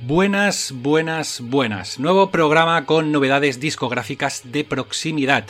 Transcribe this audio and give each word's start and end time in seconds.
Buenas, 0.00 0.72
buenas, 0.76 1.40
buenas. 1.40 1.98
Nuevo 1.98 2.30
programa 2.30 2.86
con 2.86 3.10
novedades 3.10 3.58
discográficas 3.58 4.42
de 4.44 4.62
proximidad. 4.62 5.46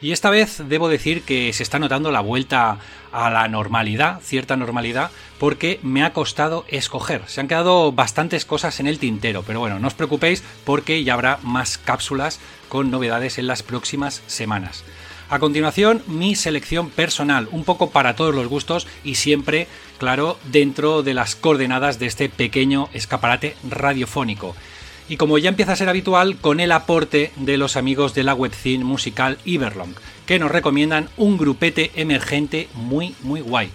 Y 0.00 0.12
esta 0.12 0.30
vez 0.30 0.62
debo 0.66 0.88
decir 0.88 1.24
que 1.24 1.52
se 1.52 1.62
está 1.62 1.78
notando 1.78 2.10
la 2.10 2.20
vuelta 2.20 2.78
a 3.12 3.28
la 3.28 3.46
normalidad, 3.48 4.20
cierta 4.22 4.56
normalidad, 4.56 5.10
porque 5.38 5.78
me 5.82 6.02
ha 6.04 6.14
costado 6.14 6.64
escoger. 6.68 7.20
Se 7.26 7.42
han 7.42 7.48
quedado 7.48 7.92
bastantes 7.92 8.46
cosas 8.46 8.80
en 8.80 8.86
el 8.86 8.98
tintero, 8.98 9.42
pero 9.46 9.60
bueno, 9.60 9.78
no 9.78 9.88
os 9.88 9.94
preocupéis 9.94 10.42
porque 10.64 11.04
ya 11.04 11.12
habrá 11.12 11.38
más 11.42 11.76
cápsulas 11.76 12.40
con 12.70 12.90
novedades 12.90 13.36
en 13.36 13.46
las 13.46 13.62
próximas 13.62 14.22
semanas. 14.26 14.84
A 15.32 15.38
continuación, 15.38 16.02
mi 16.08 16.34
selección 16.34 16.90
personal, 16.90 17.48
un 17.52 17.64
poco 17.64 17.88
para 17.88 18.16
todos 18.16 18.34
los 18.34 18.48
gustos 18.48 18.86
y 19.02 19.14
siempre, 19.14 19.66
claro, 19.96 20.38
dentro 20.52 21.02
de 21.02 21.14
las 21.14 21.36
coordenadas 21.36 21.98
de 21.98 22.04
este 22.04 22.28
pequeño 22.28 22.90
escaparate 22.92 23.56
radiofónico. 23.66 24.54
Y 25.08 25.16
como 25.16 25.38
ya 25.38 25.48
empieza 25.48 25.72
a 25.72 25.76
ser 25.76 25.88
habitual, 25.88 26.36
con 26.36 26.60
el 26.60 26.70
aporte 26.70 27.32
de 27.36 27.56
los 27.56 27.78
amigos 27.78 28.12
de 28.12 28.24
la 28.24 28.34
webzine 28.34 28.84
musical 28.84 29.38
Iberlong, 29.46 29.94
que 30.26 30.38
nos 30.38 30.50
recomiendan 30.50 31.08
un 31.16 31.38
grupete 31.38 31.92
emergente 31.94 32.68
muy, 32.74 33.14
muy 33.22 33.40
guay. 33.40 33.70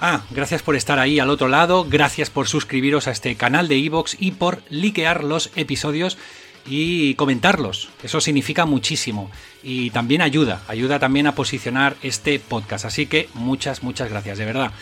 Ah, 0.00 0.22
gracias 0.30 0.62
por 0.62 0.76
estar 0.76 1.00
ahí 1.00 1.18
al 1.18 1.30
otro 1.30 1.48
lado, 1.48 1.84
gracias 1.88 2.30
por 2.30 2.46
suscribiros 2.46 3.08
a 3.08 3.10
este 3.10 3.34
canal 3.34 3.66
de 3.66 3.78
Evox 3.78 4.16
y 4.20 4.30
por 4.30 4.62
liquear 4.70 5.24
los 5.24 5.50
episodios 5.56 6.18
y 6.66 7.14
comentarlos. 7.14 7.88
Eso 8.02 8.20
significa 8.20 8.64
muchísimo 8.66 9.30
y 9.62 9.90
también 9.90 10.22
ayuda, 10.22 10.62
ayuda 10.68 10.98
también 10.98 11.26
a 11.26 11.34
posicionar 11.34 11.96
este 12.02 12.38
podcast. 12.38 12.84
Así 12.84 13.06
que 13.06 13.28
muchas, 13.34 13.82
muchas 13.82 14.10
gracias, 14.10 14.38
de 14.38 14.44
verdad. 14.44 14.72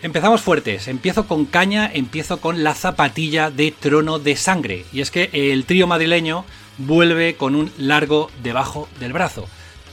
Empezamos 0.00 0.42
fuertes, 0.42 0.86
empiezo 0.86 1.26
con 1.26 1.44
caña, 1.44 1.90
empiezo 1.92 2.40
con 2.40 2.62
la 2.62 2.74
zapatilla 2.74 3.50
de 3.50 3.72
trono 3.72 4.18
de 4.18 4.36
sangre. 4.36 4.84
Y 4.92 5.00
es 5.00 5.10
que 5.10 5.30
el 5.32 5.64
trío 5.64 5.86
madrileño 5.88 6.44
vuelve 6.78 7.34
con 7.34 7.56
un 7.56 7.72
largo 7.78 8.30
debajo 8.42 8.88
del 9.00 9.12
brazo. 9.12 9.48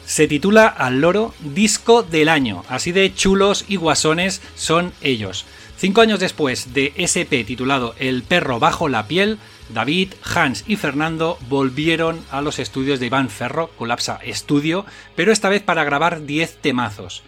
Se 0.05 0.27
titula 0.27 0.67
al 0.67 1.01
loro 1.01 1.33
Disco 1.39 2.03
del 2.03 2.29
Año, 2.29 2.63
así 2.69 2.91
de 2.91 3.11
chulos 3.15 3.65
y 3.67 3.77
guasones 3.77 4.41
son 4.55 4.93
ellos. 5.01 5.45
Cinco 5.77 6.01
años 6.01 6.21
después 6.21 6.73
de 6.73 6.93
SP 6.95 7.43
titulado 7.43 7.95
El 7.99 8.23
perro 8.23 8.59
bajo 8.59 8.87
la 8.87 9.07
piel, 9.07 9.37
David, 9.69 10.13
Hans 10.23 10.63
y 10.67 10.77
Fernando 10.77 11.37
volvieron 11.49 12.23
a 12.31 12.41
los 12.41 12.59
estudios 12.59 12.99
de 12.99 13.07
Iván 13.07 13.29
Ferro, 13.29 13.69
Colapsa 13.77 14.19
Studio, 14.27 14.85
pero 15.15 15.33
esta 15.33 15.49
vez 15.49 15.61
para 15.63 15.83
grabar 15.83 16.25
10 16.25 16.57
temazos. 16.61 17.23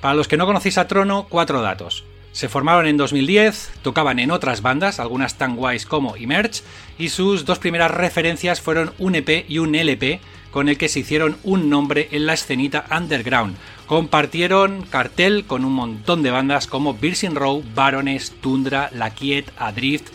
Para 0.00 0.14
los 0.14 0.26
que 0.26 0.36
no 0.36 0.44
conocéis 0.44 0.76
a 0.76 0.88
Trono, 0.88 1.26
cuatro 1.28 1.62
datos. 1.62 2.04
Se 2.32 2.48
formaron 2.48 2.86
en 2.86 2.96
2010, 2.96 3.70
tocaban 3.82 4.18
en 4.18 4.32
otras 4.32 4.60
bandas, 4.60 4.98
algunas 4.98 5.38
tan 5.38 5.54
guays 5.54 5.86
como 5.86 6.16
Emerge, 6.16 6.62
y 6.98 7.10
sus 7.10 7.44
dos 7.44 7.60
primeras 7.60 7.92
referencias 7.92 8.60
fueron 8.60 8.92
un 8.98 9.14
EP 9.14 9.46
y 9.48 9.58
un 9.58 9.72
LP, 9.72 10.20
con 10.54 10.68
el 10.68 10.78
que 10.78 10.88
se 10.88 11.00
hicieron 11.00 11.36
un 11.42 11.68
nombre 11.68 12.06
en 12.12 12.26
la 12.26 12.34
escenita 12.34 12.84
underground. 12.96 13.56
Compartieron 13.86 14.82
cartel 14.82 15.46
con 15.46 15.64
un 15.64 15.72
montón 15.72 16.22
de 16.22 16.30
bandas 16.30 16.68
como 16.68 16.94
Virgin 16.94 17.34
Row, 17.34 17.64
Barones, 17.74 18.30
Tundra, 18.40 18.88
La 18.94 19.10
Quiet, 19.10 19.50
Adrift, 19.58 20.12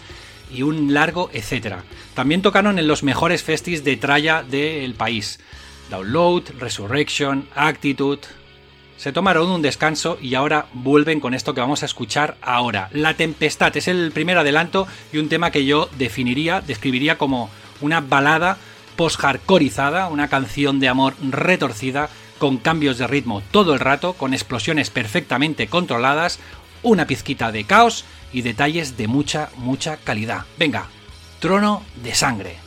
y 0.49 0.61
un 0.61 0.93
largo 0.93 1.29
etcétera. 1.33 1.83
También 2.13 2.41
tocaron 2.41 2.79
en 2.79 2.87
los 2.87 3.03
mejores 3.03 3.43
festis 3.43 3.83
de 3.83 3.97
tralla 3.97 4.41
del 4.41 4.93
país. 4.93 5.41
Download, 5.89 6.43
Resurrection, 6.57 7.45
Actitude. 7.53 8.21
Se 8.95 9.11
tomaron 9.11 9.49
un 9.49 9.61
descanso 9.61 10.17
y 10.21 10.35
ahora 10.35 10.67
vuelven 10.71 11.19
con 11.19 11.33
esto 11.33 11.53
que 11.53 11.59
vamos 11.59 11.83
a 11.83 11.85
escuchar 11.85 12.37
ahora. 12.41 12.87
La 12.93 13.13
Tempestad 13.13 13.75
es 13.75 13.89
el 13.89 14.13
primer 14.13 14.37
adelanto 14.37 14.87
y 15.11 15.17
un 15.17 15.27
tema 15.27 15.51
que 15.51 15.65
yo 15.65 15.89
definiría, 15.97 16.61
describiría 16.61 17.17
como 17.17 17.49
una 17.81 17.99
balada 17.99 18.57
post-hardcoreizada, 18.99 20.07
una 20.07 20.27
canción 20.27 20.81
de 20.81 20.89
amor 20.89 21.13
retorcida 21.21 22.09
con 22.37 22.57
cambios 22.57 22.97
de 22.97 23.07
ritmo 23.07 23.41
todo 23.49 23.73
el 23.73 23.79
rato, 23.79 24.11
con 24.11 24.33
explosiones 24.33 24.89
perfectamente 24.89 25.67
controladas, 25.67 26.37
una 26.83 27.07
pizquita 27.07 27.53
de 27.53 27.63
caos 27.63 28.03
y 28.33 28.41
detalles 28.41 28.97
de 28.97 29.07
mucha, 29.07 29.51
mucha 29.55 29.95
calidad. 29.95 30.43
Venga, 30.57 30.87
trono 31.39 31.81
de 32.03 32.13
sangre. 32.13 32.57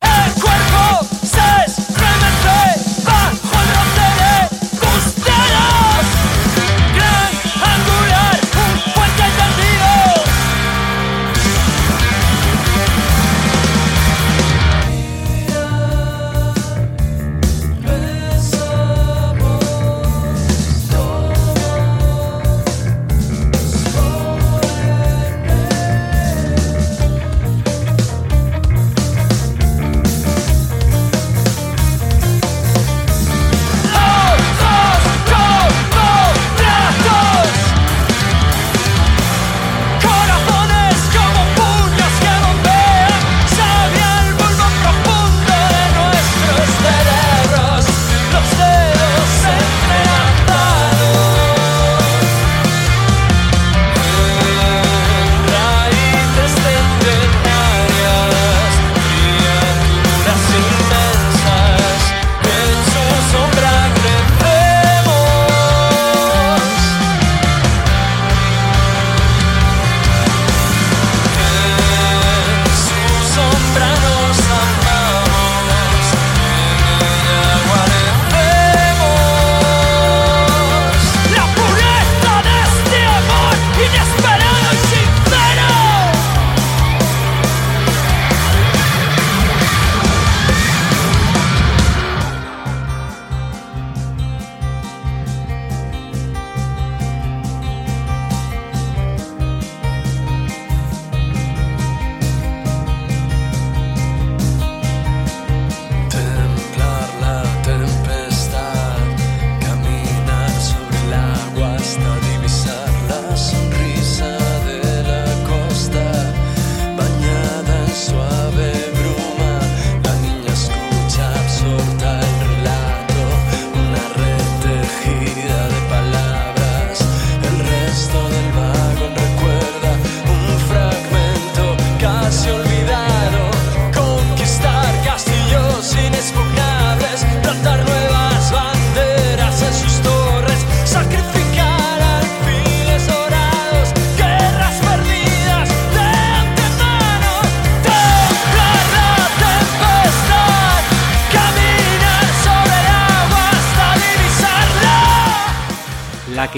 El 0.00 0.32
cuerpo 0.40 1.15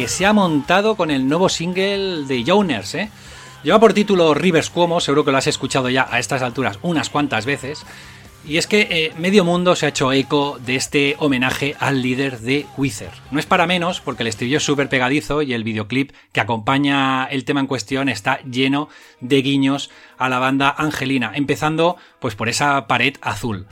se 0.09 0.27
ha 0.27 0.33
montado 0.33 0.97
con 0.97 1.11
el 1.11 1.29
nuevo 1.29 1.49
single 1.49 2.25
de 2.27 2.45
Joners, 2.47 2.95
¿eh? 2.95 3.11
Lleva 3.63 3.81
por 3.81 3.93
título 3.93 4.35
Rivers 4.35 4.71
Cuomo, 4.71 5.01
seguro 5.01 5.25
que 5.25 5.33
lo 5.33 5.39
has 5.39 5.47
escuchado 5.47 5.91
ya 5.91 6.07
a 6.11 6.19
estas 6.19 6.43
alturas 6.43 6.79
unas 6.83 7.11
cuantas 7.11 7.45
veces. 7.45 7.85
Y 8.47 8.57
es 8.57 8.67
que 8.67 8.89
eh, 8.91 9.13
medio 9.19 9.45
mundo 9.45 9.77
se 9.77 9.85
ha 9.85 9.91
hecho 9.91 10.13
eco 10.13 10.59
de 10.65 10.77
este 10.77 11.17
homenaje 11.19 11.77
al 11.79 12.01
líder 12.01 12.39
de 12.39 12.67
Wither. 12.79 13.11
No 13.31 13.39
es 13.39 13.47
para 13.47 13.67
menos, 13.67 14.01
porque 14.01 14.23
el 14.23 14.29
estribillo 14.29 14.59
es 14.59 14.65
súper 14.65 14.89
pegadizo 14.89 15.43
y 15.43 15.53
el 15.53 15.65
videoclip 15.65 16.13
que 16.33 16.41
acompaña 16.41 17.27
el 17.27 17.45
tema 17.45 17.61
en 17.61 17.67
cuestión 17.67 18.09
está 18.09 18.41
lleno 18.43 18.89
de 19.21 19.43
guiños 19.43 19.91
a 20.17 20.29
la 20.29 20.39
banda 20.39 20.75
Angelina, 20.79 21.33
empezando 21.35 21.97
pues 22.21 22.37
por 22.37 22.49
esa 22.49 22.87
pared 22.87 23.17
azul. 23.21 23.67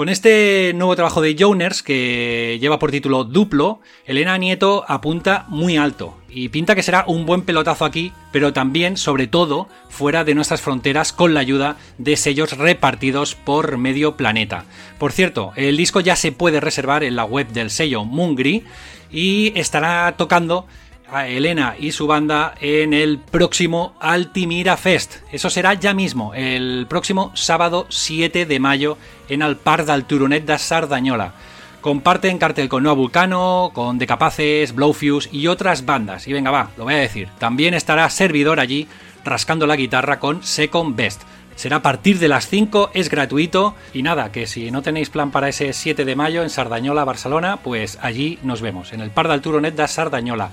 Con 0.00 0.08
este 0.08 0.72
nuevo 0.74 0.96
trabajo 0.96 1.20
de 1.20 1.36
Joners, 1.38 1.82
que 1.82 2.56
lleva 2.58 2.78
por 2.78 2.90
título 2.90 3.24
Duplo, 3.24 3.80
Elena 4.06 4.38
Nieto 4.38 4.82
apunta 4.88 5.44
muy 5.48 5.76
alto 5.76 6.16
y 6.30 6.48
pinta 6.48 6.74
que 6.74 6.82
será 6.82 7.04
un 7.06 7.26
buen 7.26 7.42
pelotazo 7.42 7.84
aquí, 7.84 8.10
pero 8.32 8.54
también, 8.54 8.96
sobre 8.96 9.26
todo, 9.26 9.68
fuera 9.90 10.24
de 10.24 10.34
nuestras 10.34 10.62
fronteras 10.62 11.12
con 11.12 11.34
la 11.34 11.40
ayuda 11.40 11.76
de 11.98 12.16
sellos 12.16 12.56
repartidos 12.56 13.34
por 13.34 13.76
medio 13.76 14.16
planeta. 14.16 14.64
Por 14.98 15.12
cierto, 15.12 15.52
el 15.54 15.76
disco 15.76 16.00
ya 16.00 16.16
se 16.16 16.32
puede 16.32 16.60
reservar 16.60 17.04
en 17.04 17.14
la 17.14 17.26
web 17.26 17.48
del 17.48 17.68
sello 17.68 18.06
Mungri 18.06 18.64
y 19.12 19.52
estará 19.54 20.14
tocando 20.16 20.66
a 21.12 21.26
Elena 21.28 21.74
y 21.78 21.92
su 21.92 22.06
banda 22.06 22.54
en 22.60 22.92
el 22.92 23.18
próximo 23.18 23.94
Altimira 24.00 24.76
Fest. 24.76 25.16
Eso 25.32 25.50
será 25.50 25.74
ya 25.74 25.94
mismo, 25.94 26.34
el 26.34 26.86
próximo 26.88 27.32
sábado 27.34 27.86
7 27.88 28.46
de 28.46 28.60
mayo 28.60 28.96
en 29.28 29.42
el 29.42 29.56
Parc 29.56 29.86
del 29.86 30.04
Turonet 30.04 30.44
de 30.44 30.58
Sardañola. 30.58 31.34
Comparten 31.80 32.38
cartel 32.38 32.68
con 32.68 32.82
Nuevo 32.82 33.02
Vulcano, 33.02 33.70
con 33.72 33.98
Decapaces, 33.98 34.74
Blowfuse 34.74 35.30
y 35.32 35.46
otras 35.46 35.86
bandas. 35.86 36.28
Y 36.28 36.32
venga, 36.32 36.50
va, 36.50 36.70
lo 36.76 36.84
voy 36.84 36.94
a 36.94 36.98
decir. 36.98 37.28
También 37.38 37.74
estará 37.74 38.08
Servidor 38.10 38.60
allí 38.60 38.86
rascando 39.24 39.66
la 39.66 39.76
guitarra 39.76 40.20
con 40.20 40.42
Second 40.42 40.94
Best. 40.94 41.22
Será 41.56 41.76
a 41.76 41.82
partir 41.82 42.18
de 42.18 42.28
las 42.28 42.48
5, 42.48 42.90
es 42.94 43.10
gratuito 43.10 43.74
y 43.92 44.02
nada, 44.02 44.32
que 44.32 44.46
si 44.46 44.70
no 44.70 44.82
tenéis 44.82 45.10
plan 45.10 45.30
para 45.30 45.48
ese 45.48 45.72
7 45.72 46.04
de 46.04 46.16
mayo 46.16 46.42
en 46.42 46.50
Sardañola, 46.50 47.04
Barcelona, 47.04 47.58
pues 47.62 47.98
allí 48.00 48.38
nos 48.42 48.62
vemos, 48.62 48.92
en 48.92 49.00
el 49.00 49.10
Par 49.10 49.28
del 49.28 49.42
Turonet 49.42 49.74
de 49.74 49.86
Sardañola 49.86 50.52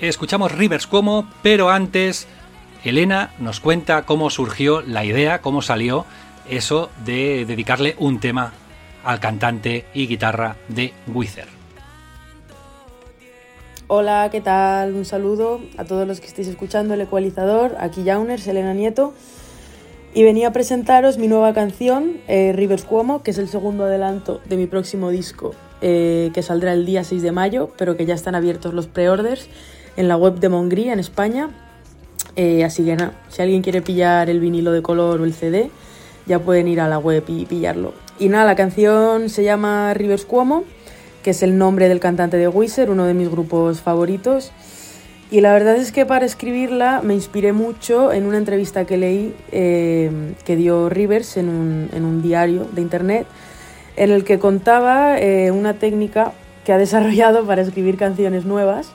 escuchamos 0.00 0.52
Rivers 0.52 0.86
como, 0.86 1.28
pero 1.42 1.70
antes 1.70 2.26
Elena 2.84 3.30
nos 3.38 3.60
cuenta 3.60 4.02
cómo 4.02 4.30
surgió 4.30 4.82
la 4.82 5.04
idea, 5.04 5.40
cómo 5.40 5.62
salió 5.62 6.04
eso 6.48 6.90
de 7.04 7.44
dedicarle 7.46 7.96
un 7.98 8.20
tema 8.20 8.52
al 9.04 9.20
cantante 9.20 9.86
y 9.94 10.06
guitarra 10.06 10.56
de 10.68 10.92
Wither. 11.12 11.48
Hola, 13.88 14.28
¿qué 14.32 14.40
tal? 14.40 14.94
Un 14.94 15.04
saludo 15.04 15.60
a 15.78 15.84
todos 15.84 16.08
los 16.08 16.20
que 16.20 16.26
estéis 16.26 16.48
escuchando 16.48 16.94
el 16.94 17.00
ecualizador. 17.00 17.76
Aquí 17.78 18.04
Jauners, 18.04 18.46
Elena 18.48 18.74
Nieto. 18.74 19.14
Y 20.12 20.24
venía 20.24 20.48
a 20.48 20.52
presentaros 20.52 21.18
mi 21.18 21.28
nueva 21.28 21.52
canción, 21.52 22.16
eh, 22.26 22.52
Rivers 22.54 22.84
Cuomo, 22.84 23.22
que 23.22 23.30
es 23.30 23.38
el 23.38 23.48
segundo 23.48 23.84
adelanto 23.84 24.40
de 24.46 24.56
mi 24.56 24.66
próximo 24.66 25.10
disco, 25.10 25.54
eh, 25.82 26.30
que 26.32 26.42
saldrá 26.42 26.72
el 26.72 26.86
día 26.86 27.04
6 27.04 27.22
de 27.22 27.32
mayo, 27.32 27.70
pero 27.76 27.96
que 27.96 28.06
ya 28.06 28.14
están 28.14 28.34
abiertos 28.34 28.74
los 28.74 28.86
preorders 28.86 29.48
en 29.96 30.08
la 30.08 30.16
web 30.16 30.38
de 30.38 30.48
Mongri 30.48 30.90
en 30.90 30.98
España. 30.98 31.50
Eh, 32.36 32.64
así 32.64 32.84
que 32.84 32.96
nada, 32.96 33.12
si 33.28 33.42
alguien 33.42 33.62
quiere 33.62 33.82
pillar 33.82 34.28
el 34.28 34.40
vinilo 34.40 34.72
de 34.72 34.82
color 34.82 35.20
o 35.20 35.24
el 35.24 35.32
CD, 35.32 35.70
ya 36.26 36.38
pueden 36.38 36.68
ir 36.68 36.80
a 36.80 36.88
la 36.88 36.98
web 36.98 37.24
y 37.28 37.46
pillarlo. 37.46 37.94
Y 38.18 38.28
nada, 38.28 38.44
la 38.44 38.56
canción 38.56 39.28
se 39.28 39.42
llama 39.42 39.94
Rivers 39.94 40.24
Cuomo, 40.24 40.64
que 41.22 41.30
es 41.30 41.42
el 41.42 41.58
nombre 41.58 41.88
del 41.88 42.00
cantante 42.00 42.36
de 42.36 42.48
Wizard, 42.48 42.90
uno 42.90 43.04
de 43.04 43.14
mis 43.14 43.30
grupos 43.30 43.80
favoritos. 43.80 44.52
Y 45.30 45.40
la 45.40 45.52
verdad 45.52 45.76
es 45.76 45.92
que 45.92 46.06
para 46.06 46.24
escribirla 46.24 47.00
me 47.02 47.14
inspiré 47.14 47.52
mucho 47.52 48.12
en 48.12 48.26
una 48.26 48.38
entrevista 48.38 48.84
que 48.84 48.96
leí 48.96 49.34
eh, 49.50 50.34
que 50.44 50.56
dio 50.56 50.88
Rivers 50.88 51.36
en 51.36 51.48
un, 51.48 51.90
en 51.92 52.04
un, 52.04 52.22
diario 52.22 52.66
de 52.70 52.80
internet, 52.80 53.26
en 53.96 54.10
el 54.12 54.24
que 54.24 54.38
contaba 54.38 55.18
eh, 55.18 55.50
una 55.50 55.74
técnica 55.74 56.32
que 56.64 56.72
ha 56.72 56.78
desarrollado 56.86 57.44
para 57.44 57.62
escribir 57.62 57.96
canciones 57.96 58.44
nuevas 58.44 58.92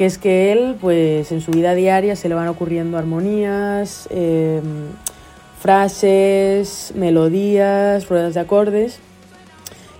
que 0.00 0.06
es 0.06 0.16
que 0.16 0.50
él, 0.50 0.78
pues 0.80 1.30
en 1.30 1.42
su 1.42 1.50
vida 1.50 1.74
diaria 1.74 2.16
se 2.16 2.30
le 2.30 2.34
van 2.34 2.48
ocurriendo 2.48 2.96
armonías, 2.96 4.08
em, 4.08 4.62
frases, 5.60 6.94
melodías, 6.96 8.08
ruedas 8.08 8.32
de 8.32 8.40
acordes, 8.40 8.98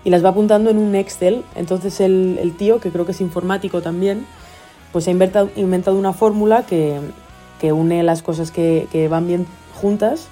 y 0.03 0.09
las 0.09 0.25
va 0.25 0.31
apuntando 0.31 0.71
en 0.71 0.79
un 0.79 0.95
Excel. 0.95 1.45
Entonces 1.55 2.01
el, 2.01 2.55
tío, 2.57 2.81
que 2.81 2.89
creo 2.89 3.05
que 3.05 3.13
es 3.13 3.21
informático 3.21 3.83
también, 3.83 4.25
pues 4.91 5.07
ha 5.07 5.11
inventado, 5.11 5.51
una 5.99 6.15
fórmula 6.15 6.65
que, 6.65 6.99
une 7.71 8.03
las 8.03 8.23
cosas 8.23 8.51
que, 8.51 9.07
van 9.11 9.27
bien 9.29 9.47
juntas. 9.83 10.29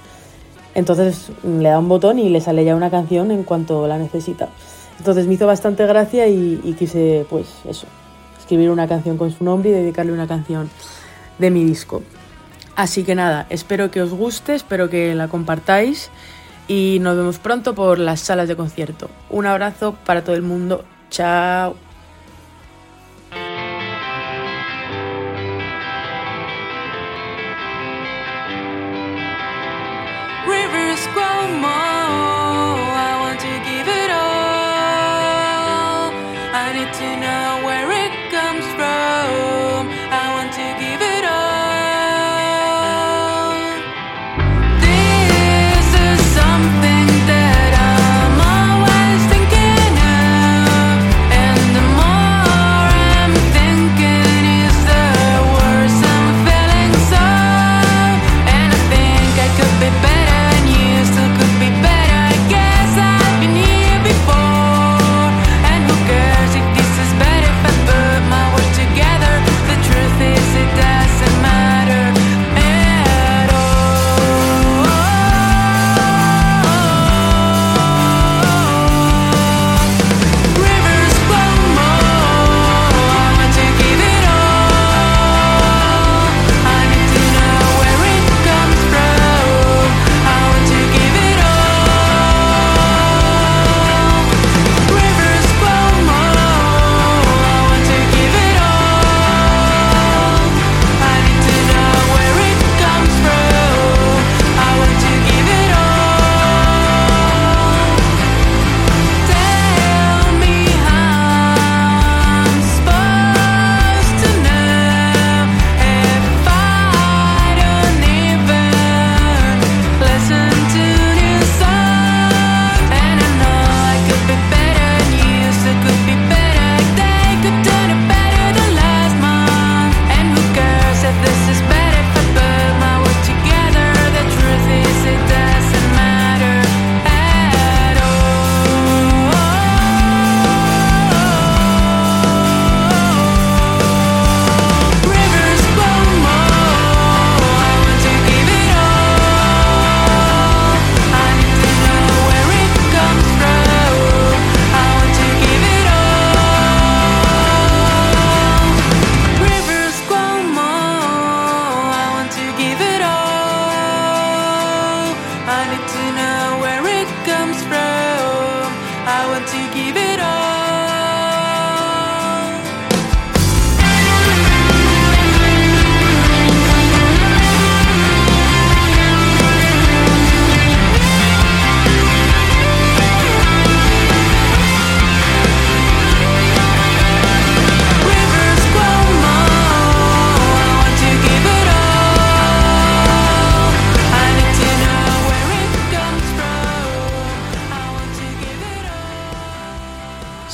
Entonces 0.75 1.31
le 1.45 1.69
da 1.69 1.79
un 1.79 1.91
botón 1.91 2.19
y 2.19 2.31
le 2.31 2.41
sale 2.41 2.65
ya 2.65 2.75
una 2.75 2.89
canción 2.89 3.31
en 3.31 3.43
cuanto 3.43 3.87
la 3.87 3.99
necesita. 3.99 4.49
Entonces 4.99 5.27
me 5.27 5.35
hizo 5.35 5.47
bastante 5.47 5.87
gracia 5.87 6.27
y, 6.27 6.59
y 6.65 6.73
quise, 6.73 7.27
pues 7.29 7.49
eso, 7.69 7.87
escribir 8.49 8.71
una 8.71 8.89
canción 8.89 9.19
con 9.19 9.31
su 9.31 9.45
nombre 9.45 9.69
y 9.69 9.73
dedicarle 9.75 10.11
una 10.11 10.27
canción 10.27 10.71
de 11.39 11.51
mi 11.51 11.65
disco. 11.65 12.03
Así 12.77 13.05
que 13.05 13.15
nada, 13.15 13.47
espero 13.51 13.91
que 13.91 14.01
os 14.01 14.15
guste, 14.15 14.55
espero 14.55 14.89
que 14.89 15.15
la 15.15 15.29
compartáis 15.29 16.11
y 16.67 16.97
nos 17.03 17.15
vemos 17.15 17.39
pronto 17.39 17.75
por 17.75 17.99
las 17.99 18.21
salas 18.21 18.49
de 18.49 18.57
concierto. 18.57 19.11
Un 19.29 19.45
abrazo 19.45 19.97
para 20.07 20.25
todo 20.25 20.35
el 20.35 20.43
mundo. 20.43 20.83
Chao. 21.11 21.88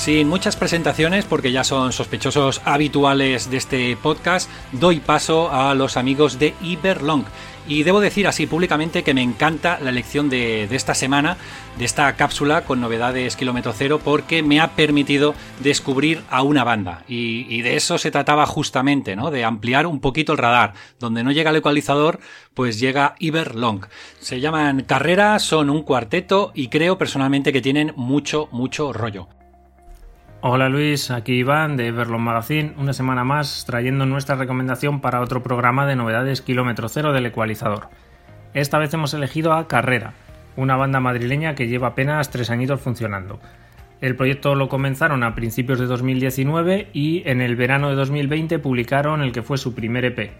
Sin 0.04 0.28
muchas 0.28 0.54
presentaciones, 0.54 1.24
porque 1.24 1.50
ya 1.50 1.64
son 1.64 1.90
sospechosos 1.90 2.60
habituales 2.66 3.50
de 3.50 3.56
este 3.56 3.96
podcast, 3.96 4.50
doy 4.72 5.00
paso 5.00 5.50
a 5.50 5.74
los 5.74 5.96
amigos 5.96 6.38
de 6.38 6.52
Iberlong. 6.60 7.24
Y 7.66 7.84
debo 7.84 8.02
decir 8.02 8.26
así 8.26 8.46
públicamente 8.46 9.02
que 9.02 9.14
me 9.14 9.22
encanta 9.22 9.78
la 9.80 9.88
elección 9.88 10.28
de, 10.28 10.64
esta 10.64 10.94
semana, 10.94 11.38
de 11.78 11.86
esta 11.86 12.14
cápsula 12.16 12.66
con 12.66 12.82
novedades 12.82 13.34
kilómetro 13.34 13.72
cero, 13.74 13.98
porque 14.04 14.42
me 14.42 14.60
ha 14.60 14.72
permitido 14.72 15.34
descubrir 15.60 16.20
a 16.28 16.42
una 16.42 16.64
banda. 16.64 17.02
Y, 17.08 17.46
y 17.48 17.62
de 17.62 17.76
eso 17.76 17.96
se 17.96 18.10
trataba 18.10 18.44
justamente, 18.44 19.16
¿no? 19.16 19.30
De 19.30 19.42
ampliar 19.42 19.86
un 19.86 20.00
poquito 20.00 20.32
el 20.32 20.38
radar. 20.38 20.74
Donde 20.98 21.24
no 21.24 21.32
llega 21.32 21.48
el 21.48 21.56
ecualizador, 21.56 22.20
pues 22.52 22.78
llega 22.78 23.14
Iberlong. 23.20 23.86
Se 24.20 24.40
llaman 24.40 24.82
Carrera, 24.82 25.38
son 25.38 25.70
un 25.70 25.80
cuarteto 25.80 26.52
y 26.54 26.68
creo 26.68 26.98
personalmente 26.98 27.54
que 27.54 27.62
tienen 27.62 27.94
mucho, 27.96 28.50
mucho 28.52 28.92
rollo. 28.92 29.28
Hola 30.46 30.68
Luis, 30.68 31.10
aquí 31.10 31.36
Iván 31.36 31.78
de 31.78 31.86
Everlong 31.86 32.20
Magazine, 32.20 32.74
una 32.76 32.92
semana 32.92 33.24
más 33.24 33.64
trayendo 33.64 34.04
nuestra 34.04 34.36
recomendación 34.36 35.00
para 35.00 35.22
otro 35.22 35.42
programa 35.42 35.86
de 35.86 35.96
novedades 35.96 36.42
kilómetro 36.42 36.90
cero 36.90 37.14
del 37.14 37.24
ecualizador. 37.24 37.88
Esta 38.52 38.76
vez 38.76 38.92
hemos 38.92 39.14
elegido 39.14 39.54
a 39.54 39.68
Carrera, 39.68 40.12
una 40.56 40.76
banda 40.76 41.00
madrileña 41.00 41.54
que 41.54 41.66
lleva 41.66 41.88
apenas 41.88 42.28
tres 42.28 42.50
añitos 42.50 42.82
funcionando. 42.82 43.40
El 44.02 44.16
proyecto 44.16 44.54
lo 44.54 44.68
comenzaron 44.68 45.22
a 45.22 45.34
principios 45.34 45.78
de 45.78 45.86
2019 45.86 46.90
y 46.92 47.26
en 47.26 47.40
el 47.40 47.56
verano 47.56 47.88
de 47.88 47.94
2020 47.94 48.58
publicaron 48.58 49.22
el 49.22 49.32
que 49.32 49.42
fue 49.42 49.56
su 49.56 49.74
primer 49.74 50.04
EP. 50.04 50.32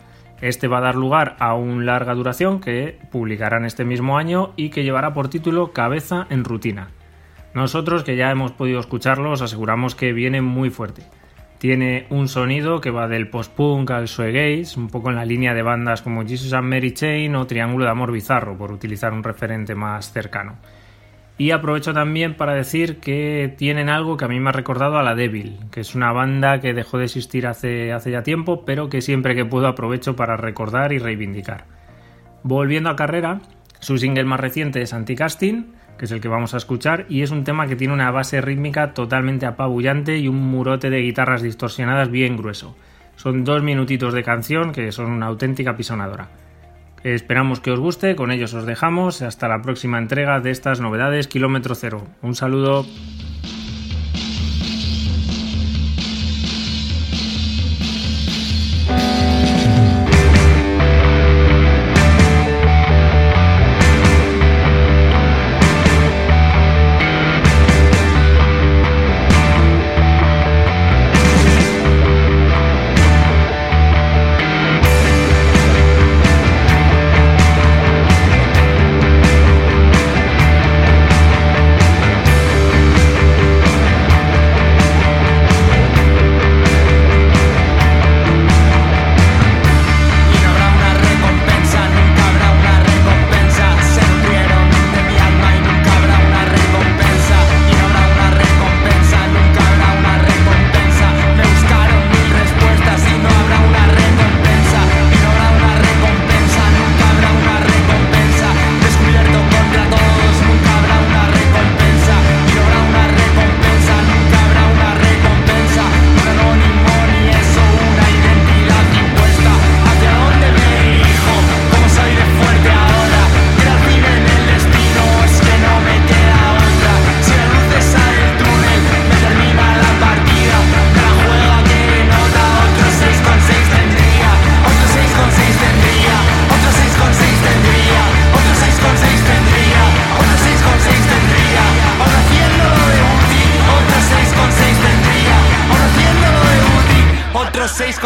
Este 0.43 0.69
va 0.69 0.79
a 0.79 0.83
dar 0.83 0.97
lugar 0.97 1.35
a 1.39 1.55
un 1.55 1.87
larga 1.87 2.13
duración 2.13 2.61
que 2.61 2.99
publicarán 3.11 3.65
este 3.65 3.87
mismo 3.87 4.19
año 4.19 4.53
y 4.55 4.69
que 4.69 4.83
llevará 4.85 5.15
por 5.15 5.31
título 5.31 5.73
Cabeza 5.73 6.27
en 6.29 6.45
Rutina. 6.45 6.91
Nosotros, 7.55 8.03
que 8.03 8.17
ya 8.17 8.31
hemos 8.31 8.53
podido 8.53 8.81
escucharlos, 8.81 9.41
aseguramos 9.41 9.95
que 9.95 10.13
viene 10.13 10.43
muy 10.43 10.71
fuerte. 10.71 11.03
Tiene 11.59 12.07
un 12.11 12.29
sonido 12.29 12.81
que 12.81 12.91
va 12.91 13.09
del 13.09 13.29
post-punk 13.29 13.91
al 13.93 14.07
shoegaze, 14.07 14.79
un 14.79 14.89
poco 14.89 15.09
en 15.09 15.17
la 15.17 15.25
línea 15.25 15.55
de 15.55 15.63
bandas 15.63 16.03
como 16.03 16.27
Jesus 16.27 16.53
and 16.53 16.69
Mary 16.69 16.93
Chain 16.93 17.35
o 17.37 17.47
Triángulo 17.47 17.85
de 17.85 17.93
Amor 17.93 18.13
Bizarro, 18.13 18.59
por 18.59 18.73
utilizar 18.73 19.13
un 19.13 19.23
referente 19.23 19.75
más 19.75 20.13
cercano. 20.13 20.57
Y 21.39 21.53
aprovecho 21.53 21.93
también 21.93 22.35
para 22.35 22.55
decir 22.55 22.99
que 22.99 23.55
tienen 23.57 23.89
algo 23.89 24.17
que 24.17 24.25
a 24.25 24.29
mí 24.29 24.39
me 24.41 24.51
ha 24.51 24.53
recordado 24.53 24.99
a 24.99 25.03
La 25.03 25.15
Devil, 25.15 25.59
que 25.71 25.81
es 25.81 25.95
una 25.95 26.13
banda 26.13 26.61
que 26.61 26.75
dejó 26.75 26.99
de 26.99 27.05
existir 27.05 27.47
hace, 27.47 27.93
hace 27.93 28.11
ya 28.11 28.23
tiempo, 28.23 28.65
pero 28.65 28.89
que 28.89 29.01
siempre 29.01 29.35
que 29.35 29.45
puedo 29.45 29.67
aprovecho 29.67 30.17
para 30.17 30.37
recordar 30.37 30.93
y 30.93 30.99
reivindicar. 30.99 31.67
Volviendo 32.43 32.91
a 32.91 32.97
carrera, 32.97 33.41
su 33.81 33.99
single 33.99 34.25
más 34.25 34.39
reciente 34.39 34.83
es 34.83 34.93
Anticasting, 34.93 35.73
que 35.99 36.07
es 36.07 36.13
el 36.13 36.21
que 36.21 36.29
vamos 36.29 36.55
a 36.55 36.57
escuchar, 36.57 37.07
y 37.09 37.23
es 37.23 37.31
un 37.31 37.45
tema 37.45 37.67
que 37.67 37.77
tiene 37.77 37.95
una 37.95 38.11
base 38.11 38.41
rítmica 38.41 38.95
totalmente 38.95 39.47
apabullante 39.47 40.19
y 40.19 40.29
un 40.29 40.37
murote 40.37 40.91
de 40.91 41.03
guitarras 41.03 41.43
distorsionadas 41.43 42.11
bien 42.11 42.37
grueso. 42.37 42.77
Son 43.17 43.45
dos 43.45 43.63
minutitos 43.63 44.13
de 44.13 44.23
canción 44.23 44.73
que 44.73 44.93
son 44.93 45.11
una 45.11 45.27
auténtica 45.27 45.77
pisonadora. 45.77 46.29
Esperamos 47.05 47.61
que 47.61 47.71
os 47.71 47.81
guste, 47.81 48.17
con 48.17 48.31
ellos 48.31 48.55
os 48.55 48.65
dejamos, 48.65 49.21
hasta 49.21 49.47
la 49.47 49.61
próxima 49.61 49.99
entrega 49.99 50.41
de 50.41 50.51
estas 50.51 50.81
novedades 50.81 51.29
Kilómetro 51.29 51.75
Cero. 51.75 52.07
Un 52.23 52.35
saludo. 52.35 52.87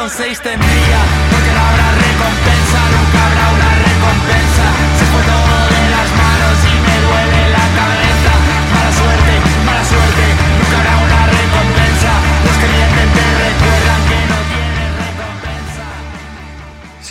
Otro 0.08 0.24
6 0.24 0.67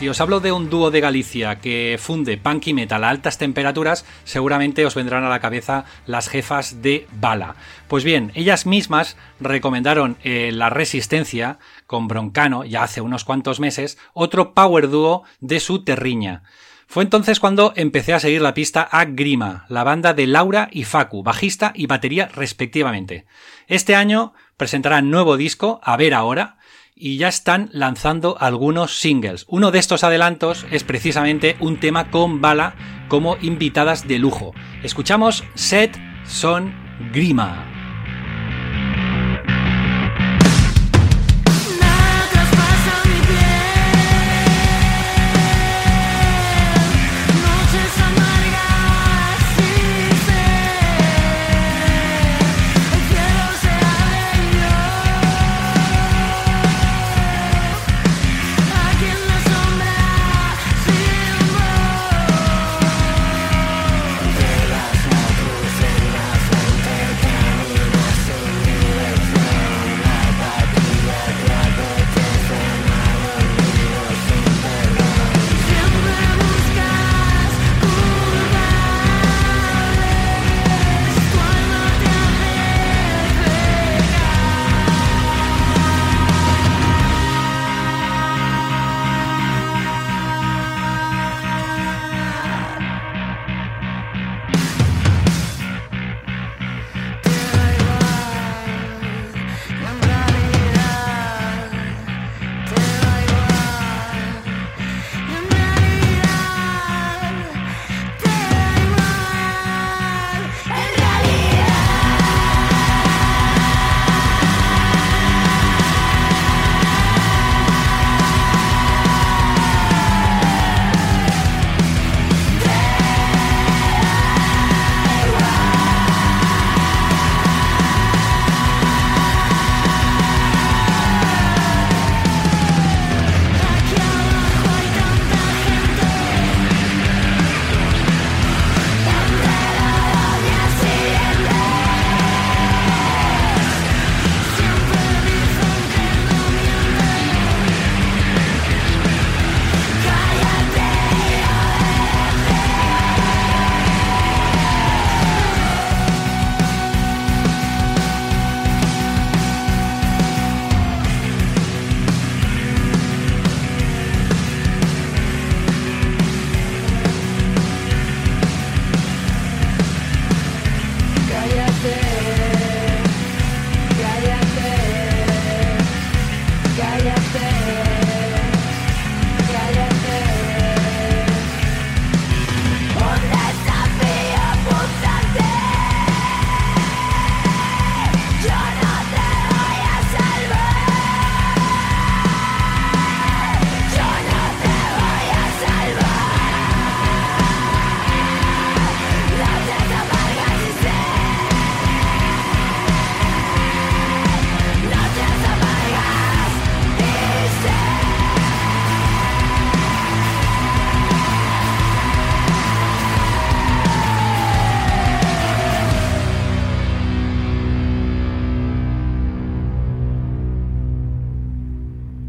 Si 0.08 0.12
os 0.12 0.22
hablo 0.22 0.40
de 0.40 0.54
un 0.54 0.70
dúo 0.70 0.90
de 0.90 1.02
Galicia 1.02 1.60
que 1.60 2.00
funde 2.00 2.38
punk 2.38 2.68
y 2.68 2.74
metal 2.74 3.04
a 3.04 3.10
altas 3.10 3.38
temperaturas, 3.38 4.06
seguramente 4.24 4.86
os 4.86 4.96
vendrán 4.96 5.26
a 5.26 5.30
la 5.30 5.42
cabeza 5.42 5.84
las 6.06 6.30
jefas 6.30 6.82
de 6.82 7.08
Bala. 7.12 7.58
Pues 7.90 8.06
bien, 8.06 8.32
ellas 8.34 8.66
mismas 8.66 9.18
recomendaron 9.42 10.16
eh, 10.24 10.52
La 10.54 10.70
Resistencia 10.70 11.60
con 11.88 12.08
Broncano 12.08 12.64
ya 12.64 12.84
hace 12.84 13.02
unos 13.02 13.26
cuantos 13.26 13.60
meses, 13.60 13.98
otro 14.14 14.54
power 14.54 14.90
dúo 14.90 15.24
de 15.42 15.60
su 15.60 15.84
terriña. 15.84 16.44
Fue 16.88 17.04
entonces 17.04 17.42
cuando 17.42 17.74
empecé 17.76 18.14
a 18.14 18.22
seguir 18.22 18.42
la 18.42 18.54
pista 18.54 18.84
a 18.84 19.04
Grima, 19.04 19.66
la 19.68 19.84
banda 19.84 20.14
de 20.14 20.26
Laura 20.26 20.70
y 20.72 20.86
Facu, 20.86 21.22
bajista 21.22 21.74
y 21.76 21.86
batería 21.86 22.30
respectivamente. 22.34 23.26
Este 23.68 23.94
año 23.94 24.34
presentarán 24.56 25.12
nuevo 25.12 25.36
disco, 25.36 25.82
A 25.84 25.98
ver 25.98 26.14
ahora, 26.14 26.57
y 27.00 27.18
ya 27.18 27.28
están 27.28 27.70
lanzando 27.72 28.38
algunos 28.40 29.00
singles. 29.00 29.46
Uno 29.48 29.72
de 29.72 29.80
estos 29.80 30.04
adelantos 30.04 30.66
es 30.72 30.84
precisamente 30.84 31.56
un 31.60 31.80
tema 31.80 32.10
con 32.12 32.42
Bala 32.42 32.76
como 33.08 33.38
invitadas 33.42 34.08
de 34.08 34.20
lujo. 34.20 34.54
Escuchamos 34.84 35.44
Set 35.56 35.98
Son 36.26 36.74
Grima. 37.14 37.77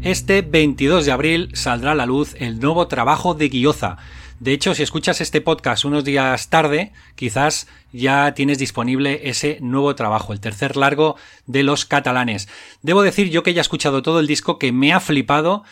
Este 0.09 0.41
22 0.41 1.05
de 1.05 1.11
abril 1.11 1.49
saldrá 1.53 1.91
a 1.91 1.95
la 1.95 2.07
luz 2.07 2.35
el 2.39 2.59
nuevo 2.59 2.87
trabajo 2.87 3.35
de 3.35 3.47
Guioza. 3.47 3.97
De 4.39 4.53
hecho, 4.53 4.73
si 4.73 4.81
escuchas 4.81 5.21
este 5.21 5.39
podcast 5.39 5.85
unos 5.85 6.03
días 6.03 6.49
tarde, 6.49 6.93
quizás 7.13 7.67
ya 7.93 8.33
tienes 8.33 8.57
disponible 8.57 9.29
ese 9.29 9.59
nuevo 9.61 9.93
trabajo, 9.93 10.33
el 10.33 10.39
tercer 10.39 10.77
largo 10.77 11.15
de 11.45 11.61
los 11.61 11.85
catalanes. 11.85 12.47
Debo 12.81 13.03
decir 13.03 13.29
yo 13.29 13.43
que 13.43 13.53
ya 13.53 13.59
he 13.59 13.61
escuchado 13.61 14.01
todo 14.01 14.19
el 14.19 14.25
disco 14.25 14.57
que 14.57 14.71
me 14.71 14.93
ha 14.93 14.99
flipado 14.99 15.63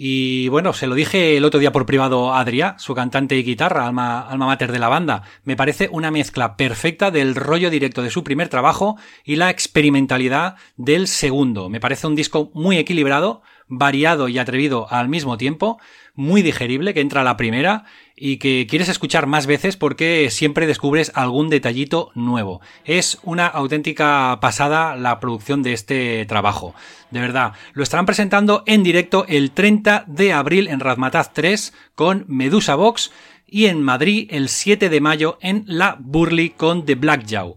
y 0.00 0.46
bueno, 0.48 0.74
se 0.74 0.86
lo 0.86 0.94
dije 0.94 1.36
el 1.36 1.44
otro 1.44 1.58
día 1.58 1.72
por 1.72 1.84
privado 1.84 2.32
a 2.32 2.44
Adrià, 2.44 2.78
su 2.78 2.94
cantante 2.94 3.36
y 3.36 3.42
guitarra, 3.42 3.84
alma, 3.84 4.20
alma 4.20 4.46
mater 4.46 4.70
de 4.70 4.78
la 4.78 4.88
banda. 4.88 5.24
Me 5.42 5.56
parece 5.56 5.88
una 5.90 6.12
mezcla 6.12 6.56
perfecta 6.56 7.10
del 7.10 7.34
rollo 7.34 7.68
directo 7.68 8.02
de 8.02 8.10
su 8.10 8.22
primer 8.22 8.48
trabajo 8.48 8.96
y 9.24 9.34
la 9.34 9.50
experimentalidad 9.50 10.54
del 10.76 11.08
segundo. 11.08 11.68
Me 11.68 11.80
parece 11.80 12.06
un 12.06 12.14
disco 12.14 12.52
muy 12.54 12.76
equilibrado, 12.78 13.42
variado 13.68 14.28
y 14.28 14.38
atrevido 14.38 14.86
al 14.90 15.08
mismo 15.08 15.36
tiempo, 15.36 15.78
muy 16.14 16.42
digerible, 16.42 16.94
que 16.94 17.00
entra 17.00 17.22
la 17.22 17.36
primera 17.36 17.84
y 18.16 18.38
que 18.38 18.66
quieres 18.68 18.88
escuchar 18.88 19.26
más 19.26 19.46
veces 19.46 19.76
porque 19.76 20.28
siempre 20.30 20.66
descubres 20.66 21.12
algún 21.14 21.48
detallito 21.48 22.10
nuevo. 22.14 22.60
Es 22.84 23.18
una 23.22 23.46
auténtica 23.46 24.38
pasada 24.40 24.96
la 24.96 25.20
producción 25.20 25.62
de 25.62 25.72
este 25.72 26.26
trabajo. 26.26 26.74
De 27.10 27.20
verdad, 27.20 27.52
lo 27.72 27.82
estarán 27.82 28.06
presentando 28.06 28.64
en 28.66 28.82
directo 28.82 29.24
el 29.28 29.52
30 29.52 30.04
de 30.08 30.32
abril 30.32 30.68
en 30.68 30.80
Razmataz 30.80 31.32
3 31.32 31.72
con 31.94 32.24
Medusa 32.26 32.74
Box 32.74 33.12
y 33.46 33.66
en 33.66 33.82
Madrid 33.82 34.28
el 34.30 34.48
7 34.48 34.88
de 34.88 35.00
mayo 35.00 35.38
en 35.40 35.64
La 35.66 35.96
Burley 36.00 36.50
con 36.50 36.84
The 36.84 36.96
Black 36.96 37.26
Jaw. 37.28 37.56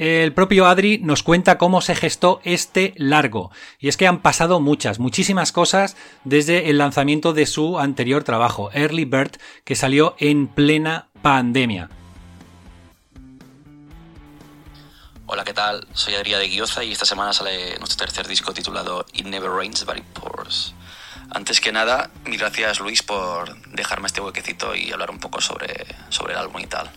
El 0.00 0.32
propio 0.32 0.66
Adri 0.66 0.96
nos 0.96 1.22
cuenta 1.22 1.58
cómo 1.58 1.82
se 1.82 1.94
gestó 1.94 2.40
este 2.42 2.94
largo. 2.96 3.50
Y 3.78 3.88
es 3.88 3.98
que 3.98 4.06
han 4.06 4.22
pasado 4.22 4.58
muchas, 4.58 4.98
muchísimas 4.98 5.52
cosas 5.52 5.94
desde 6.24 6.70
el 6.70 6.78
lanzamiento 6.78 7.34
de 7.34 7.44
su 7.44 7.78
anterior 7.78 8.24
trabajo, 8.24 8.70
Early 8.72 9.04
Bird, 9.04 9.32
que 9.62 9.76
salió 9.76 10.16
en 10.18 10.48
plena 10.48 11.08
pandemia. 11.20 11.90
Hola, 15.26 15.44
¿qué 15.44 15.52
tal? 15.52 15.86
Soy 15.92 16.14
Adrià 16.14 16.38
de 16.38 16.48
Guioza 16.48 16.82
y 16.82 16.92
esta 16.92 17.04
semana 17.04 17.34
sale 17.34 17.76
nuestro 17.76 17.98
tercer 17.98 18.26
disco 18.26 18.54
titulado 18.54 19.04
It 19.12 19.26
Never 19.26 19.50
Rains 19.50 19.84
But 19.84 19.98
It 19.98 20.04
Pours. 20.14 20.72
Antes 21.30 21.60
que 21.60 21.72
nada, 21.72 22.10
mil 22.24 22.38
gracias 22.38 22.80
Luis 22.80 23.02
por 23.02 23.54
dejarme 23.72 24.06
este 24.06 24.22
huequecito 24.22 24.74
y 24.74 24.92
hablar 24.92 25.10
un 25.10 25.18
poco 25.18 25.42
sobre, 25.42 25.84
sobre 26.08 26.32
el 26.32 26.38
álbum 26.38 26.62
y 26.62 26.66
tal. 26.66 26.90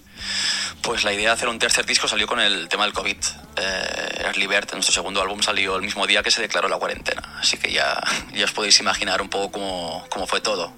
Pues 0.82 1.04
la 1.04 1.14
idea 1.14 1.30
de 1.30 1.34
hacer 1.36 1.48
un 1.48 1.60
tercer 1.60 1.86
disco 1.86 2.08
salió 2.08 2.28
con 2.28 2.40
el 2.40 2.68
tema 2.68 2.84
del 2.84 2.94
COVID. 2.94 3.18
Eh, 3.56 4.22
Early 4.26 4.48
Bird, 4.48 4.72
nuestro 4.74 4.94
segundo 4.94 5.22
álbum, 5.22 5.42
salió 5.42 5.76
el 5.78 5.82
mismo 5.82 6.06
día 6.08 6.22
que 6.24 6.32
se 6.32 6.42
declaró 6.42 6.68
la 6.68 6.78
cuarentena. 6.78 7.22
Así 7.40 7.58
que 7.58 7.72
ya, 7.72 8.02
ya 8.34 8.46
os 8.46 8.52
podéis 8.52 8.80
imaginar 8.80 9.22
un 9.22 9.30
poco 9.30 9.52
cómo, 9.52 10.06
cómo 10.10 10.28
fue 10.28 10.42
todo. 10.42 10.74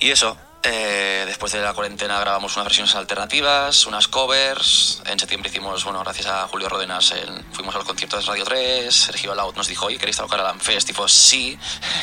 Y 0.00 0.10
eso, 0.10 0.36
eh, 0.64 1.22
después 1.26 1.52
de 1.52 1.60
la 1.60 1.72
cuarentena 1.74 2.18
grabamos 2.18 2.56
unas 2.56 2.66
versiones 2.66 2.94
alternativas, 2.96 3.86
unas 3.86 4.08
covers. 4.08 5.00
En 5.06 5.18
septiembre 5.20 5.48
hicimos, 5.50 5.84
bueno, 5.84 6.00
gracias 6.02 6.26
a 6.26 6.48
Julio 6.48 6.68
Rodenas, 6.68 7.12
el- 7.12 7.44
fuimos 7.52 7.74
a 7.76 7.78
los 7.78 7.86
conciertos 7.86 8.24
de 8.24 8.30
Radio 8.32 8.44
3. 8.44 8.92
Sergio 8.94 9.34
Laut 9.36 9.56
nos 9.56 9.68
dijo, 9.68 9.86
oye, 9.86 9.96
¿queréis 9.98 10.16
tocar 10.16 10.40
al 10.40 10.46
Amfest? 10.48 10.90
Y 10.90 10.92
fue, 10.92 11.08
sí. 11.08 11.56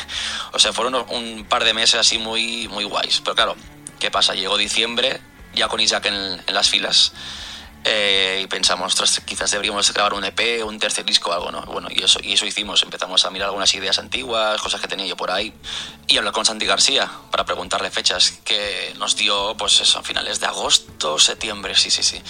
o 0.52 0.58
sea, 0.58 0.72
fueron 0.72 0.94
un, 0.94 1.04
un 1.10 1.44
par 1.44 1.64
de 1.64 1.74
meses 1.74 2.00
así 2.00 2.16
muy, 2.18 2.68
muy 2.68 2.84
guays. 2.84 3.20
Pero 3.20 3.34
claro, 3.36 3.56
¿qué 4.00 4.10
pasa? 4.10 4.34
Llegó 4.34 4.56
diciembre, 4.56 5.20
ya 5.54 5.68
con 5.68 5.80
Isaac 5.80 6.06
en, 6.06 6.42
las 6.54 6.68
filas. 6.68 7.12
eh, 7.84 8.40
y 8.42 8.46
pensamos, 8.48 8.92
ostras, 8.92 9.22
quizás 9.24 9.50
deberíamos 9.50 9.92
grabar 9.92 10.14
un 10.14 10.24
EP, 10.24 10.64
un 10.64 10.78
tercer 10.78 11.04
disco 11.04 11.32
algo, 11.32 11.50
¿no? 11.50 11.62
Bueno, 11.62 11.88
y 11.90 12.02
eso, 12.02 12.18
y 12.22 12.32
eso 12.34 12.44
hicimos. 12.44 12.82
Empezamos 12.82 13.24
a 13.24 13.30
mirar 13.30 13.46
algunas 13.48 13.72
ideas 13.74 13.98
antiguas, 13.98 14.60
cosas 14.60 14.80
que 14.80 14.88
tenía 14.88 15.06
yo 15.06 15.16
por 15.16 15.30
ahí, 15.30 15.54
y 16.06 16.18
hablar 16.18 16.32
con 16.32 16.44
Santi 16.44 16.66
García 16.66 17.10
para 17.30 17.44
preguntarle 17.44 17.90
fechas 17.90 18.40
que 18.44 18.94
nos 18.98 19.16
dio, 19.16 19.56
pues 19.56 19.80
eso, 19.80 20.02
finales 20.02 20.40
de 20.40 20.46
agosto, 20.46 21.18
septiembre, 21.18 21.74
sí, 21.76 21.90
sí, 21.90 22.02
sí. 22.02 22.20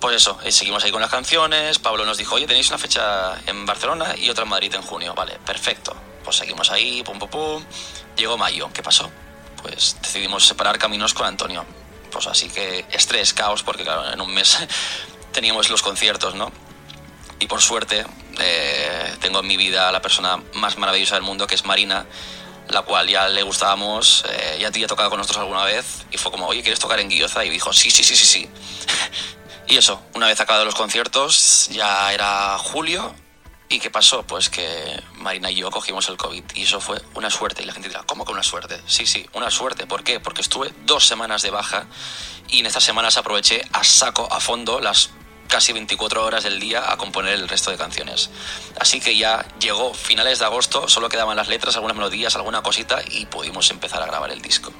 Pues 0.00 0.16
eso, 0.16 0.38
eh, 0.42 0.50
seguimos 0.50 0.82
ahí 0.82 0.90
con 0.90 1.02
las 1.02 1.10
canciones. 1.10 1.78
Pablo 1.78 2.06
nos 2.06 2.16
dijo, 2.16 2.34
oye, 2.36 2.46
tenéis 2.46 2.68
una 2.68 2.78
fecha 2.78 3.38
en 3.46 3.66
Barcelona 3.66 4.14
y 4.16 4.30
otra 4.30 4.44
en 4.44 4.50
Madrid 4.50 4.74
en 4.74 4.80
junio. 4.80 5.14
Vale, 5.14 5.38
perfecto. 5.44 5.94
Pues 6.24 6.36
seguimos 6.36 6.70
ahí, 6.70 7.02
pum, 7.02 7.18
pum, 7.18 7.28
pum. 7.28 7.64
Llegó 8.16 8.38
mayo, 8.38 8.70
¿qué 8.72 8.82
pasó? 8.82 9.10
Pues 9.62 9.98
decidimos 10.00 10.46
separar 10.46 10.78
caminos 10.78 11.12
con 11.12 11.26
Antonio. 11.26 11.66
Pues 12.10 12.26
así 12.26 12.48
que 12.48 12.84
estrés, 12.92 13.32
caos, 13.32 13.62
porque 13.62 13.84
claro, 13.84 14.12
en 14.12 14.20
un 14.20 14.32
mes 14.32 14.58
teníamos 15.32 15.70
los 15.70 15.82
conciertos, 15.82 16.34
¿no? 16.34 16.52
Y 17.38 17.46
por 17.46 17.62
suerte 17.62 18.04
eh, 18.38 19.14
tengo 19.20 19.40
en 19.40 19.46
mi 19.46 19.56
vida 19.56 19.88
a 19.88 19.92
la 19.92 20.02
persona 20.02 20.42
más 20.54 20.76
maravillosa 20.76 21.14
del 21.14 21.24
mundo, 21.24 21.46
que 21.46 21.54
es 21.54 21.64
Marina, 21.64 22.06
la 22.68 22.82
cual 22.82 23.08
ya 23.08 23.28
le 23.28 23.42
gustábamos, 23.42 24.24
eh, 24.28 24.58
ya 24.60 24.68
había 24.68 24.86
tocado 24.86 25.10
con 25.10 25.18
nosotros 25.18 25.42
alguna 25.42 25.64
vez, 25.64 26.04
y 26.10 26.18
fue 26.18 26.30
como, 26.30 26.46
oye, 26.46 26.62
¿quieres 26.62 26.78
tocar 26.78 27.00
en 27.00 27.08
Guioza? 27.08 27.44
Y 27.44 27.50
dijo, 27.50 27.72
sí, 27.72 27.90
sí, 27.90 28.04
sí, 28.04 28.16
sí, 28.16 28.26
sí. 28.26 28.48
Y 29.66 29.76
eso, 29.76 30.02
una 30.14 30.26
vez 30.26 30.40
acabados 30.40 30.66
los 30.66 30.74
conciertos, 30.74 31.68
ya 31.70 32.12
era 32.12 32.58
julio. 32.58 33.14
¿Y 33.72 33.78
qué 33.78 33.88
pasó? 33.88 34.24
Pues 34.24 34.50
que 34.50 35.00
Marina 35.14 35.48
y 35.48 35.54
yo 35.54 35.70
cogimos 35.70 36.08
el 36.08 36.16
COVID. 36.16 36.42
Y 36.56 36.64
eso 36.64 36.80
fue 36.80 37.00
una 37.14 37.30
suerte. 37.30 37.62
Y 37.62 37.66
la 37.66 37.72
gente 37.72 37.88
dirá, 37.88 38.02
¿cómo 38.04 38.24
que 38.24 38.32
una 38.32 38.42
suerte? 38.42 38.80
Sí, 38.86 39.06
sí, 39.06 39.24
una 39.32 39.48
suerte. 39.48 39.86
¿Por 39.86 40.02
qué? 40.02 40.18
Porque 40.18 40.40
estuve 40.40 40.72
dos 40.86 41.06
semanas 41.06 41.42
de 41.42 41.50
baja. 41.50 41.86
Y 42.48 42.58
en 42.58 42.66
estas 42.66 42.82
semanas 42.82 43.16
aproveché 43.16 43.62
a 43.72 43.84
saco, 43.84 44.26
a 44.32 44.40
fondo, 44.40 44.80
las 44.80 45.10
casi 45.46 45.72
24 45.72 46.24
horas 46.24 46.42
del 46.42 46.58
día 46.58 46.90
a 46.90 46.96
componer 46.96 47.34
el 47.34 47.48
resto 47.48 47.70
de 47.70 47.76
canciones. 47.76 48.30
Así 48.80 49.00
que 49.00 49.16
ya 49.16 49.46
llegó 49.60 49.94
finales 49.94 50.40
de 50.40 50.46
agosto, 50.46 50.88
solo 50.88 51.08
quedaban 51.08 51.36
las 51.36 51.46
letras, 51.46 51.76
algunas 51.76 51.96
melodías, 51.96 52.34
alguna 52.34 52.62
cosita 52.62 53.00
y 53.08 53.26
pudimos 53.26 53.70
empezar 53.70 54.02
a 54.02 54.06
grabar 54.06 54.32
el 54.32 54.42
disco. 54.42 54.72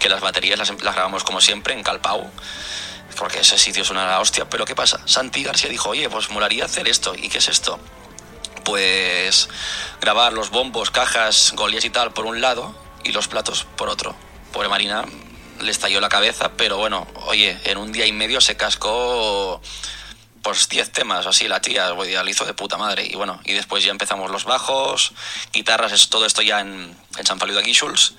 Que 0.00 0.08
las 0.08 0.20
baterías 0.20 0.58
las, 0.58 0.70
las 0.82 0.94
grabamos 0.94 1.22
como 1.22 1.40
siempre 1.40 1.74
en 1.74 1.84
Calpau 1.84 2.28
porque 3.16 3.40
ese 3.40 3.58
sitio 3.58 3.82
es 3.82 3.90
una 3.90 4.18
hostia. 4.18 4.48
Pero 4.48 4.64
¿qué 4.64 4.74
pasa? 4.74 5.00
Santi 5.04 5.44
García 5.44 5.68
dijo, 5.68 5.90
oye, 5.90 6.08
pues 6.08 6.30
molaría 6.30 6.64
hacer 6.64 6.88
esto. 6.88 7.14
¿Y 7.14 7.28
qué 7.28 7.38
es 7.38 7.48
esto? 7.48 7.78
Pues 8.64 9.48
grabar 10.00 10.32
los 10.32 10.50
bombos, 10.50 10.90
cajas, 10.90 11.52
golias 11.54 11.84
y 11.84 11.90
tal 11.90 12.12
por 12.12 12.26
un 12.26 12.40
lado 12.40 12.74
y 13.04 13.12
los 13.12 13.28
platos 13.28 13.66
por 13.76 13.88
otro. 13.88 14.14
Pobre 14.52 14.68
Marina 14.68 15.04
le 15.60 15.70
estalló 15.70 16.00
la 16.00 16.08
cabeza, 16.08 16.52
pero 16.56 16.78
bueno, 16.78 17.06
oye, 17.26 17.58
en 17.64 17.78
un 17.78 17.92
día 17.92 18.06
y 18.06 18.12
medio 18.12 18.40
se 18.40 18.56
cascó 18.56 19.60
pues 20.42 20.68
10 20.68 20.92
temas, 20.92 21.26
así 21.26 21.48
la 21.48 21.60
tía, 21.60 21.94
ya 22.10 22.22
lo 22.22 22.30
hizo 22.30 22.44
de 22.44 22.54
puta 22.54 22.76
madre. 22.76 23.06
Y 23.06 23.14
bueno, 23.14 23.40
y 23.44 23.52
después 23.52 23.84
ya 23.84 23.90
empezamos 23.90 24.30
los 24.30 24.44
bajos, 24.44 25.12
guitarras, 25.52 25.92
es, 25.92 26.08
todo 26.08 26.24
esto 26.24 26.42
ya 26.42 26.60
en, 26.60 26.96
en 27.16 27.26
San 27.26 27.38
Feliu 27.38 27.56
de. 27.56 28.14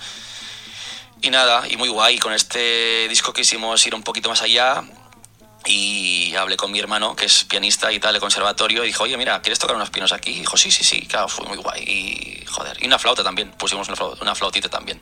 Y 1.23 1.30
nada, 1.30 1.67
y 1.67 1.77
muy 1.77 1.89
guay, 1.89 2.17
con 2.19 2.34
este 2.34 3.08
disco 3.08 3.34
quisimos 3.34 3.86
ir 3.86 3.93
un 3.95 4.04
poquito 4.04 4.30
más 4.30 4.41
allá 4.41 4.84
y 5.65 6.36
hablé 6.36 6.58
con 6.58 6.71
mi 6.71 6.80
hermano, 6.80 7.15
que 7.15 7.26
es 7.26 7.43
pianista 7.43 7.91
y 7.91 8.00
tal 8.00 8.13
de 8.13 8.19
conservatorio, 8.19 8.84
y 8.84 8.88
dijo, 8.88 9.04
oye, 9.04 9.17
mira, 9.17 9.41
¿quieres 9.41 9.60
tocar 9.60 9.76
unos 9.76 9.89
pianos 9.89 10.12
aquí? 10.12 10.32
Y 10.32 10.39
dijo, 10.39 10.58
sí, 10.58 10.71
sí, 10.71 10.84
sí, 10.84 11.02
claro, 11.06 11.28
fue 11.28 11.45
muy 11.45 11.58
guay. 11.58 11.84
Y 11.84 12.45
joder, 12.47 12.78
y 12.82 12.88
una 12.88 12.97
flauta 12.97 13.24
también, 13.24 13.52
pusimos 13.52 13.88
una, 13.88 13.97
una 14.21 14.36
flautita 14.36 14.69
también. 14.69 15.00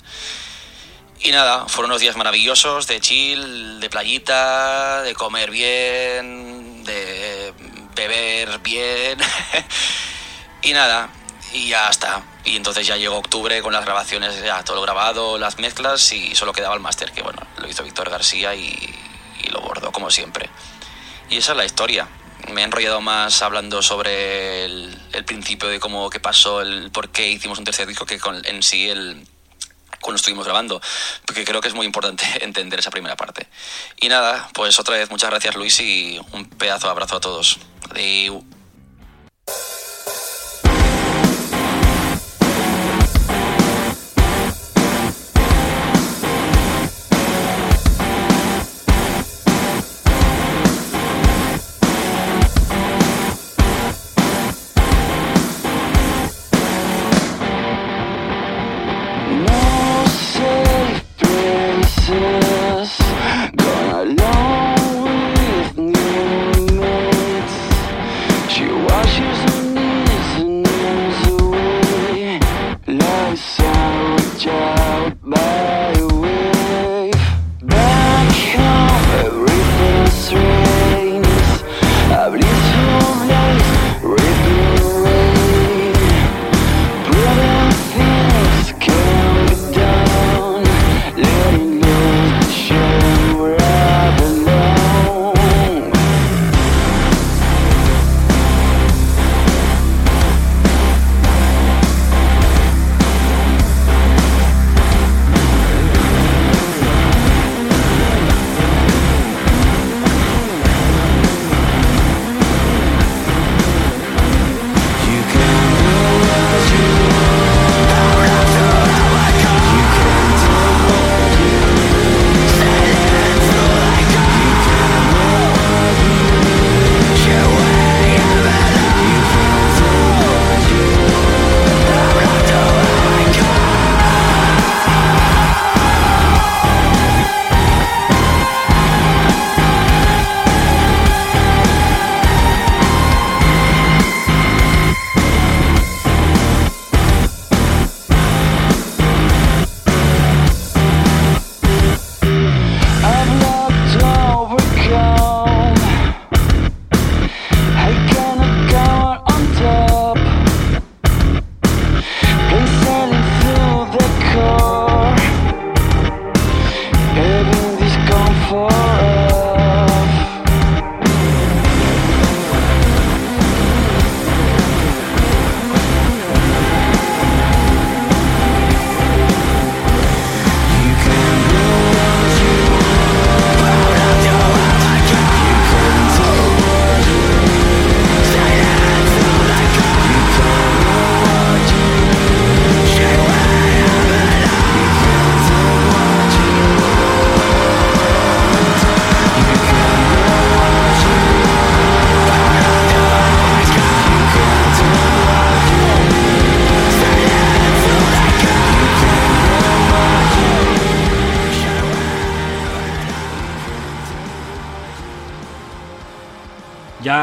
Y 1.21 1.31
nada, 1.31 1.67
fueron 1.67 1.91
unos 1.91 2.01
días 2.01 2.15
maravillosos 2.15 2.87
de 2.87 3.01
chill, 3.01 3.79
de 3.79 3.89
playita, 3.89 5.01
de 5.01 5.13
comer 5.13 5.51
bien, 5.51 6.83
de 6.83 7.53
beber 7.95 8.59
bien. 8.59 9.19
y 10.61 10.71
nada, 10.73 11.09
y 11.53 11.69
ya 11.69 11.89
está. 11.89 12.23
Y 12.45 12.55
entonces 12.55 12.87
ya 12.87 12.95
llegó 12.95 13.17
octubre 13.17 13.61
con 13.61 13.73
las 13.73 13.83
grabaciones, 13.83 14.41
ya 14.41 14.63
todo 14.63 14.81
grabado, 14.81 15.37
las 15.37 15.57
mezclas 15.57 16.11
y 16.13 16.35
solo 16.35 16.53
quedaba 16.53 16.73
el 16.73 16.79
máster, 16.79 17.11
que 17.11 17.21
bueno, 17.21 17.41
lo 17.57 17.67
hizo 17.67 17.83
Víctor 17.83 18.09
García 18.09 18.55
y, 18.55 18.73
y 19.43 19.49
lo 19.49 19.61
bordó 19.61 19.91
como 19.91 20.09
siempre. 20.11 20.49
Y 21.29 21.37
esa 21.37 21.51
es 21.51 21.57
la 21.57 21.65
historia. 21.65 22.07
Me 22.51 22.61
he 22.61 22.63
enrollado 22.63 23.01
más 23.01 23.41
hablando 23.41 23.81
sobre 23.81 24.65
el, 24.65 24.97
principio 25.25 25.69
de 25.69 25.79
cómo 25.79 26.09
qué 26.09 26.19
pasó, 26.19 26.61
el 26.61 26.89
por 26.91 27.09
qué 27.09 27.27
hicimos 27.29 27.59
un 27.59 27.65
tercer 27.65 27.87
disco 27.87 28.05
que 28.05 28.19
en 28.45 28.63
sí 28.63 28.89
el 28.89 29.27
cuando 30.01 30.15
estuvimos 30.15 30.45
grabando, 30.45 30.81
porque 31.25 31.43
creo 31.43 31.61
que 31.61 31.67
es 31.67 31.73
muy 31.73 31.85
importante 31.85 32.23
entender 32.41 32.79
esa 32.79 32.91
primera 32.91 33.15
parte. 33.15 33.47
Y 33.97 34.07
nada, 34.07 34.49
pues 34.53 34.79
otra 34.79 34.95
vez 34.97 35.09
muchas 35.11 35.29
gracias 35.29 35.55
Luis 35.55 35.79
y 35.79 36.19
un 36.31 36.45
pedazo 36.45 36.87
de 36.87 36.91
abrazo 36.91 37.17
a 37.17 37.19
todos. 37.19 37.59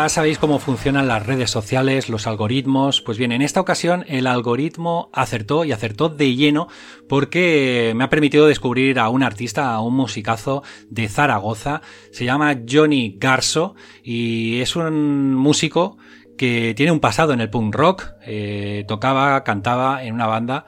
Ya 0.06 0.10
sabéis 0.10 0.38
cómo 0.38 0.60
funcionan 0.60 1.08
las 1.08 1.26
redes 1.26 1.50
sociales, 1.50 2.08
los 2.08 2.28
algoritmos. 2.28 3.02
Pues 3.02 3.18
bien, 3.18 3.32
en 3.32 3.42
esta 3.42 3.60
ocasión 3.60 4.04
el 4.06 4.28
algoritmo 4.28 5.10
acertó 5.12 5.64
y 5.64 5.72
acertó 5.72 6.08
de 6.08 6.36
lleno 6.36 6.68
porque 7.08 7.92
me 7.96 8.04
ha 8.04 8.08
permitido 8.08 8.46
descubrir 8.46 9.00
a 9.00 9.08
un 9.08 9.24
artista, 9.24 9.74
a 9.74 9.80
un 9.80 9.96
musicazo 9.96 10.62
de 10.90 11.08
Zaragoza. 11.08 11.82
Se 12.12 12.24
llama 12.24 12.56
Johnny 12.70 13.16
Garso 13.18 13.74
y 14.04 14.60
es 14.60 14.76
un 14.76 15.34
músico 15.34 15.98
que 16.38 16.72
tiene 16.76 16.92
un 16.92 17.00
pasado 17.00 17.32
en 17.32 17.40
el 17.40 17.50
punk 17.50 17.74
rock. 17.74 18.06
Eh, 18.24 18.84
tocaba, 18.86 19.42
cantaba 19.42 20.04
en 20.04 20.14
una 20.14 20.28
banda 20.28 20.66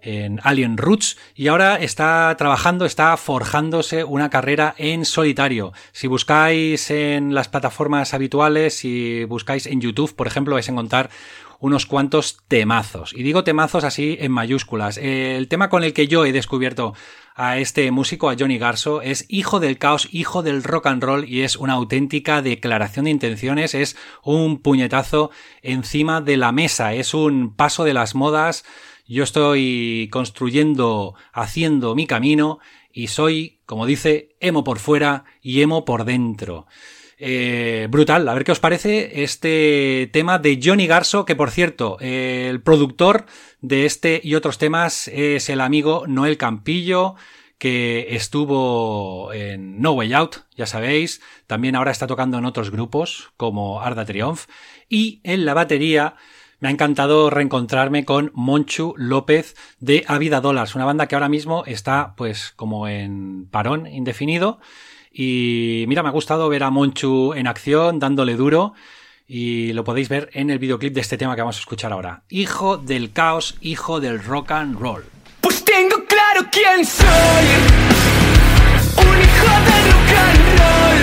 en 0.00 0.40
Alien 0.42 0.76
Roots 0.76 1.16
y 1.34 1.48
ahora 1.48 1.76
está 1.76 2.34
trabajando, 2.38 2.84
está 2.84 3.16
forjándose 3.16 4.04
una 4.04 4.30
carrera 4.30 4.74
en 4.78 5.04
solitario. 5.04 5.72
Si 5.92 6.06
buscáis 6.06 6.90
en 6.90 7.34
las 7.34 7.48
plataformas 7.48 8.14
habituales, 8.14 8.74
si 8.74 9.24
buscáis 9.24 9.66
en 9.66 9.80
YouTube, 9.80 10.14
por 10.14 10.26
ejemplo, 10.26 10.54
vais 10.54 10.68
a 10.68 10.72
encontrar 10.72 11.10
unos 11.60 11.86
cuantos 11.86 12.38
temazos. 12.46 13.12
Y 13.12 13.22
digo 13.22 13.44
temazos 13.44 13.84
así 13.84 14.16
en 14.20 14.30
mayúsculas. 14.30 14.96
El 14.96 15.48
tema 15.48 15.68
con 15.68 15.82
el 15.82 15.92
que 15.92 16.06
yo 16.06 16.24
he 16.24 16.32
descubierto 16.32 16.94
a 17.34 17.58
este 17.58 17.90
músico, 17.90 18.30
a 18.30 18.36
Johnny 18.38 18.58
Garso, 18.58 19.02
es 19.02 19.24
hijo 19.28 19.60
del 19.60 19.78
caos, 19.78 20.08
hijo 20.12 20.42
del 20.42 20.62
rock 20.62 20.86
and 20.86 21.02
roll 21.02 21.28
y 21.28 21.42
es 21.42 21.56
una 21.56 21.74
auténtica 21.74 22.42
declaración 22.42 23.04
de 23.04 23.12
intenciones, 23.12 23.74
es 23.74 23.96
un 24.22 24.58
puñetazo 24.58 25.30
encima 25.62 26.20
de 26.20 26.36
la 26.36 26.52
mesa, 26.52 26.94
es 26.94 27.14
un 27.14 27.54
paso 27.54 27.84
de 27.84 27.94
las 27.94 28.14
modas 28.14 28.64
yo 29.08 29.24
estoy 29.24 30.08
construyendo, 30.12 31.14
haciendo 31.32 31.94
mi 31.94 32.06
camino 32.06 32.58
y 32.92 33.08
soy, 33.08 33.60
como 33.66 33.86
dice, 33.86 34.36
emo 34.40 34.64
por 34.64 34.78
fuera 34.78 35.24
y 35.42 35.62
emo 35.62 35.84
por 35.84 36.04
dentro. 36.04 36.66
Eh, 37.20 37.88
brutal, 37.90 38.28
a 38.28 38.34
ver 38.34 38.44
qué 38.44 38.52
os 38.52 38.60
parece 38.60 39.22
este 39.24 40.08
tema 40.12 40.38
de 40.38 40.60
Johnny 40.62 40.86
Garso, 40.86 41.24
que 41.24 41.34
por 41.34 41.50
cierto, 41.50 41.96
el 42.00 42.62
productor 42.62 43.26
de 43.60 43.86
este 43.86 44.20
y 44.22 44.36
otros 44.36 44.58
temas 44.58 45.08
es 45.08 45.48
el 45.48 45.60
amigo 45.60 46.04
Noel 46.06 46.36
Campillo, 46.36 47.16
que 47.58 48.14
estuvo 48.14 49.32
en 49.32 49.80
No 49.80 49.92
Way 49.92 50.12
Out, 50.12 50.36
ya 50.56 50.66
sabéis, 50.66 51.20
también 51.48 51.74
ahora 51.74 51.90
está 51.90 52.06
tocando 52.06 52.38
en 52.38 52.44
otros 52.44 52.70
grupos 52.70 53.32
como 53.36 53.80
Arda 53.80 54.04
Triumph, 54.04 54.44
y 54.88 55.20
en 55.24 55.44
la 55.44 55.54
batería 55.54 56.14
me 56.60 56.68
ha 56.68 56.70
encantado 56.70 57.30
reencontrarme 57.30 58.04
con 58.04 58.32
Monchu 58.34 58.94
López 58.96 59.54
de 59.80 60.04
Avida 60.08 60.40
Dollars, 60.40 60.74
una 60.74 60.84
banda 60.84 61.06
que 61.06 61.14
ahora 61.14 61.28
mismo 61.28 61.64
está 61.66 62.14
pues 62.16 62.52
como 62.56 62.88
en 62.88 63.46
parón 63.50 63.86
indefinido. 63.86 64.58
Y 65.12 65.84
mira, 65.88 66.02
me 66.02 66.08
ha 66.08 66.12
gustado 66.12 66.48
ver 66.48 66.64
a 66.64 66.70
Monchu 66.70 67.32
en 67.34 67.46
acción, 67.46 67.98
dándole 67.98 68.36
duro. 68.36 68.74
Y 69.26 69.72
lo 69.74 69.84
podéis 69.84 70.08
ver 70.08 70.30
en 70.32 70.50
el 70.50 70.58
videoclip 70.58 70.94
de 70.94 71.00
este 71.00 71.18
tema 71.18 71.34
que 71.34 71.42
vamos 71.42 71.56
a 71.56 71.60
escuchar 71.60 71.92
ahora. 71.92 72.22
Hijo 72.28 72.78
del 72.78 73.12
caos, 73.12 73.56
hijo 73.60 74.00
del 74.00 74.22
rock 74.22 74.52
and 74.52 74.78
roll. 74.78 75.04
Pues 75.40 75.64
tengo 75.64 76.04
claro 76.06 76.48
quién 76.50 76.84
soy. 76.84 77.06
Un 78.96 79.18
hijo 79.20 79.52
del 79.68 79.84
rock 79.92 80.12
and 80.24 80.58
roll. 80.58 81.02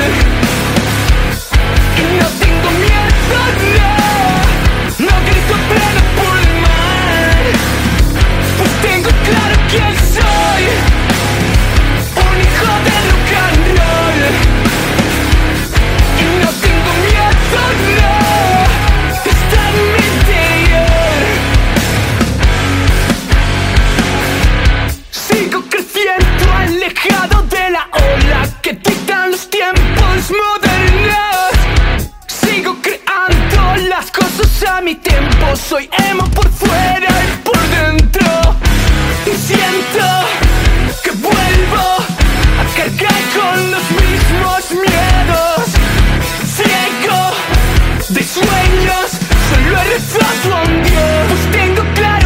Y 1.98 2.04
no 2.20 2.28
tengo 2.40 2.72
miedo, 2.72 4.00
no. 4.00 4.05
Grito 5.46 5.58
pleno 5.70 6.02
pulmón. 6.16 7.46
Pues 8.58 8.72
tengo 8.82 9.10
claro 9.10 9.56
quién 9.70 9.94
soy. 10.14 10.64
Un 12.26 12.36
hijo 12.42 12.72
de 12.86 12.96
rock 13.10 13.32
and 13.46 13.68
Y 16.20 16.24
no 16.42 16.50
tengo 16.66 16.92
miedo, 17.06 17.62
no. 17.98 18.14
Está 19.30 19.62
en 19.70 19.76
mi 19.94 20.04
interior. 20.16 21.24
Sigo 25.12 25.60
creciendo 25.70 26.46
alejado 26.58 27.38
de 27.44 27.70
la 27.70 27.84
ola 27.92 28.42
Que 28.62 28.72
dictan 28.74 29.32
los 29.32 29.44
tiempos 29.50 30.32
modernos 30.32 30.65
mi 34.82 34.96
tiempo 34.96 35.56
Soy 35.56 35.90
emo 36.10 36.26
por 36.32 36.50
fuera 36.50 37.08
y 37.08 37.44
por 37.44 37.58
dentro. 37.70 38.28
Y 39.26 39.36
siento 39.38 40.06
que 41.04 41.12
vuelvo 41.12 41.88
a 42.60 42.66
cargar 42.76 43.22
con 43.38 43.72
los 43.72 43.86
mismos 43.92 44.72
miedos. 44.72 45.66
Ciego 46.56 47.22
de 48.10 48.24
sueños 48.24 49.08
Solo 49.50 49.80
he 49.80 49.84
rezado 49.86 50.56
a 50.56 50.62
un 50.64 50.84
Dios. 50.84 51.28
Pues 51.30 51.52
tengo 51.52 51.84
claro 51.94 52.25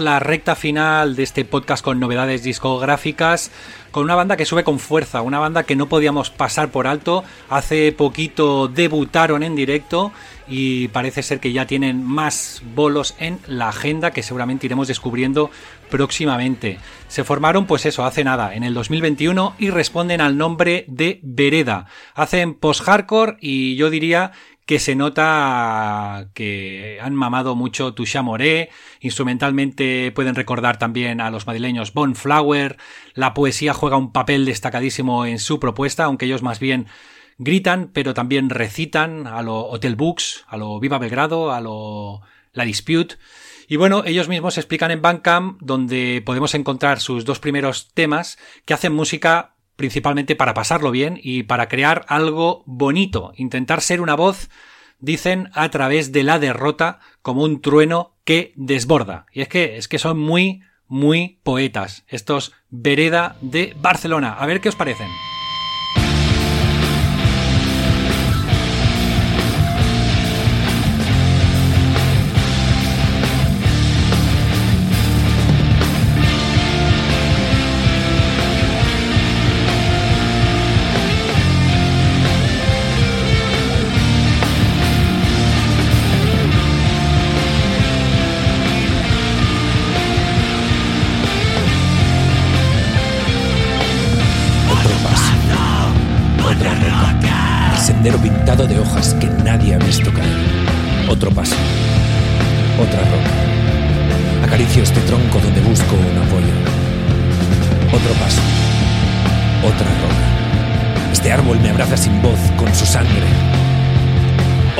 La 0.00 0.18
recta 0.20 0.54
final 0.54 1.16
de 1.16 1.22
este 1.22 1.44
podcast 1.44 1.84
con 1.84 2.00
novedades 2.00 2.42
discográficas 2.42 3.50
con 3.92 4.04
una 4.04 4.14
banda 4.14 4.36
que 4.36 4.46
sube 4.46 4.64
con 4.64 4.80
fuerza, 4.80 5.22
una 5.22 5.38
banda 5.38 5.62
que 5.62 5.76
no 5.76 5.88
podíamos 5.88 6.30
pasar 6.30 6.70
por 6.70 6.86
alto. 6.86 7.22
Hace 7.48 7.92
poquito 7.92 8.66
debutaron 8.66 9.42
en 9.42 9.54
directo 9.54 10.12
y 10.48 10.88
parece 10.88 11.22
ser 11.22 11.38
que 11.38 11.52
ya 11.52 11.66
tienen 11.66 12.02
más 12.02 12.62
bolos 12.74 13.14
en 13.18 13.38
la 13.46 13.68
agenda 13.68 14.10
que 14.10 14.22
seguramente 14.22 14.66
iremos 14.66 14.88
descubriendo 14.88 15.50
próximamente. 15.90 16.78
Se 17.06 17.22
formaron 17.22 17.66
pues 17.66 17.86
eso, 17.86 18.04
hace 18.04 18.24
nada, 18.24 18.54
en 18.54 18.64
el 18.64 18.74
2021 18.74 19.54
y 19.58 19.70
responden 19.70 20.20
al 20.22 20.38
nombre 20.38 20.84
de 20.88 21.20
Vereda. 21.22 21.86
Hacen 22.14 22.54
post-hardcore 22.54 23.36
y 23.40 23.76
yo 23.76 23.90
diría 23.90 24.32
que 24.66 24.78
se 24.78 24.94
nota 24.94 26.28
que 26.34 26.98
han 27.02 27.14
mamado 27.14 27.54
mucho 27.56 27.94
Touché 27.94 28.22
Moré, 28.22 28.70
instrumentalmente 29.00 30.12
pueden 30.12 30.34
recordar 30.34 30.78
también 30.78 31.20
a 31.20 31.30
los 31.30 31.46
madrileños 31.46 31.92
Bonflower, 31.92 32.76
la 33.14 33.34
poesía 33.34 33.74
juega 33.74 33.96
un 33.96 34.12
papel 34.12 34.44
destacadísimo 34.44 35.26
en 35.26 35.38
su 35.38 35.58
propuesta, 35.58 36.04
aunque 36.04 36.26
ellos 36.26 36.42
más 36.42 36.60
bien 36.60 36.86
gritan, 37.38 37.90
pero 37.92 38.14
también 38.14 38.50
recitan 38.50 39.26
a 39.26 39.42
lo 39.42 39.66
Hotel 39.66 39.96
Books, 39.96 40.44
a 40.46 40.56
lo 40.56 40.78
Viva 40.78 40.98
Belgrado, 40.98 41.52
a 41.52 41.60
lo 41.60 42.20
La 42.52 42.64
Dispute. 42.64 43.16
Y 43.68 43.76
bueno, 43.76 44.02
ellos 44.04 44.28
mismos 44.28 44.58
explican 44.58 44.90
en 44.90 45.02
Bandcamp, 45.02 45.60
donde 45.62 46.22
podemos 46.24 46.54
encontrar 46.54 47.00
sus 47.00 47.24
dos 47.24 47.40
primeros 47.40 47.92
temas, 47.94 48.38
que 48.64 48.74
hacen 48.74 48.92
música 48.92 49.51
principalmente 49.82 50.36
para 50.36 50.54
pasarlo 50.54 50.92
bien 50.92 51.18
y 51.20 51.42
para 51.42 51.66
crear 51.66 52.04
algo 52.06 52.62
bonito, 52.66 53.32
intentar 53.34 53.80
ser 53.80 54.00
una 54.00 54.14
voz, 54.14 54.48
dicen, 55.00 55.50
a 55.54 55.68
través 55.70 56.12
de 56.12 56.22
la 56.22 56.38
derrota, 56.38 57.00
como 57.20 57.42
un 57.42 57.60
trueno 57.60 58.14
que 58.22 58.52
desborda. 58.54 59.26
Y 59.32 59.40
es 59.40 59.48
que, 59.48 59.78
es 59.78 59.88
que 59.88 59.98
son 59.98 60.20
muy, 60.20 60.62
muy 60.86 61.40
poetas, 61.42 62.04
estos 62.06 62.52
Vereda 62.70 63.34
de 63.40 63.74
Barcelona. 63.76 64.34
A 64.34 64.46
ver 64.46 64.60
qué 64.60 64.68
os 64.68 64.76
parecen. 64.76 65.08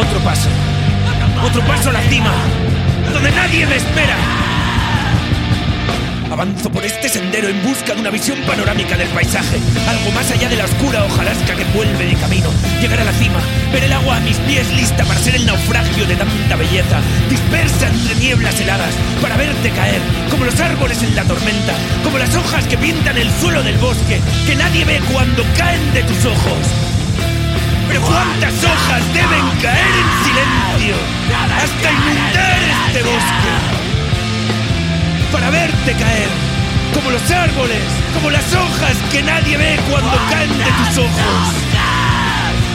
Otro 0.06 0.20
paso. 0.20 0.48
Otro 1.44 1.62
paso 1.62 1.90
a 1.90 1.92
la 1.92 2.02
cima. 2.02 2.32
Donde 3.12 3.30
nadie 3.30 3.66
me 3.66 3.76
espera. 3.76 4.16
Avanzo 6.32 6.70
por 6.70 6.82
este 6.82 7.10
sendero 7.10 7.48
en 7.48 7.62
busca 7.62 7.94
de 7.94 8.00
una 8.00 8.08
visión 8.08 8.38
panorámica 8.46 8.96
del 8.96 9.08
paisaje, 9.08 9.58
algo 9.86 10.10
más 10.12 10.30
allá 10.30 10.48
de 10.48 10.56
la 10.56 10.64
oscura 10.64 11.04
hojarasca 11.04 11.54
que 11.54 11.64
vuelve 11.76 12.06
de 12.06 12.14
camino. 12.14 12.48
Llegar 12.80 13.00
a 13.00 13.04
la 13.04 13.12
cima, 13.12 13.38
ver 13.70 13.84
el 13.84 13.92
agua 13.92 14.16
a 14.16 14.20
mis 14.20 14.38
pies 14.38 14.66
lista 14.72 15.04
para 15.04 15.20
ser 15.20 15.34
el 15.34 15.44
naufragio 15.44 16.06
de 16.06 16.16
tanta 16.16 16.56
belleza, 16.56 17.00
dispersa 17.28 17.88
entre 17.88 18.16
nieblas 18.16 18.58
heladas, 18.58 18.94
para 19.20 19.36
verte 19.36 19.70
caer, 19.72 20.00
como 20.30 20.46
los 20.46 20.58
árboles 20.58 21.02
en 21.02 21.14
la 21.14 21.24
tormenta, 21.24 21.74
como 22.02 22.16
las 22.16 22.34
hojas 22.34 22.66
que 22.66 22.78
pintan 22.78 23.18
el 23.18 23.30
suelo 23.32 23.62
del 23.62 23.76
bosque, 23.76 24.18
que 24.46 24.56
nadie 24.56 24.86
ve 24.86 25.00
cuando 25.12 25.44
caen 25.58 25.92
de 25.92 26.02
tus 26.02 26.24
ojos. 26.24 26.91
Pero 27.92 28.06
cuántas 28.06 28.64
hojas 28.64 29.02
deben 29.12 29.46
caer 29.60 29.94
en 30.00 30.08
silencio 30.24 30.96
hasta 31.60 31.92
inundar 31.92 32.58
este 32.88 33.02
bosque 33.02 33.52
para 35.30 35.50
verte 35.50 35.92
caer, 35.92 36.28
como 36.94 37.10
los 37.10 37.30
árboles, 37.30 37.82
como 38.14 38.30
las 38.30 38.54
hojas 38.54 38.96
que 39.10 39.22
nadie 39.22 39.58
ve 39.58 39.78
cuando 39.90 40.16
caen 40.30 40.56
de 40.56 40.64
tus 40.64 40.98
ojos. 41.04 41.52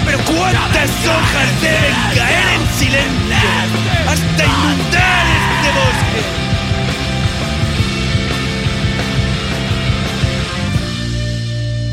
Pero 0.06 0.20
cuántas 0.20 0.92
hojas 1.08 1.62
deben 1.64 1.96
caer 2.14 2.48
en 2.54 2.68
silencio 2.78 3.50
hasta 4.08 4.46
inundar 4.46 5.26
este 5.40 5.70
bosque. 5.80 6.22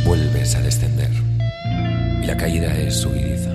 Vuelves 0.05 0.55
a 0.57 0.61
descender 0.61 0.84
la 2.27 2.37
caída 2.37 2.77
es 2.79 3.01
subidita. 3.01 3.51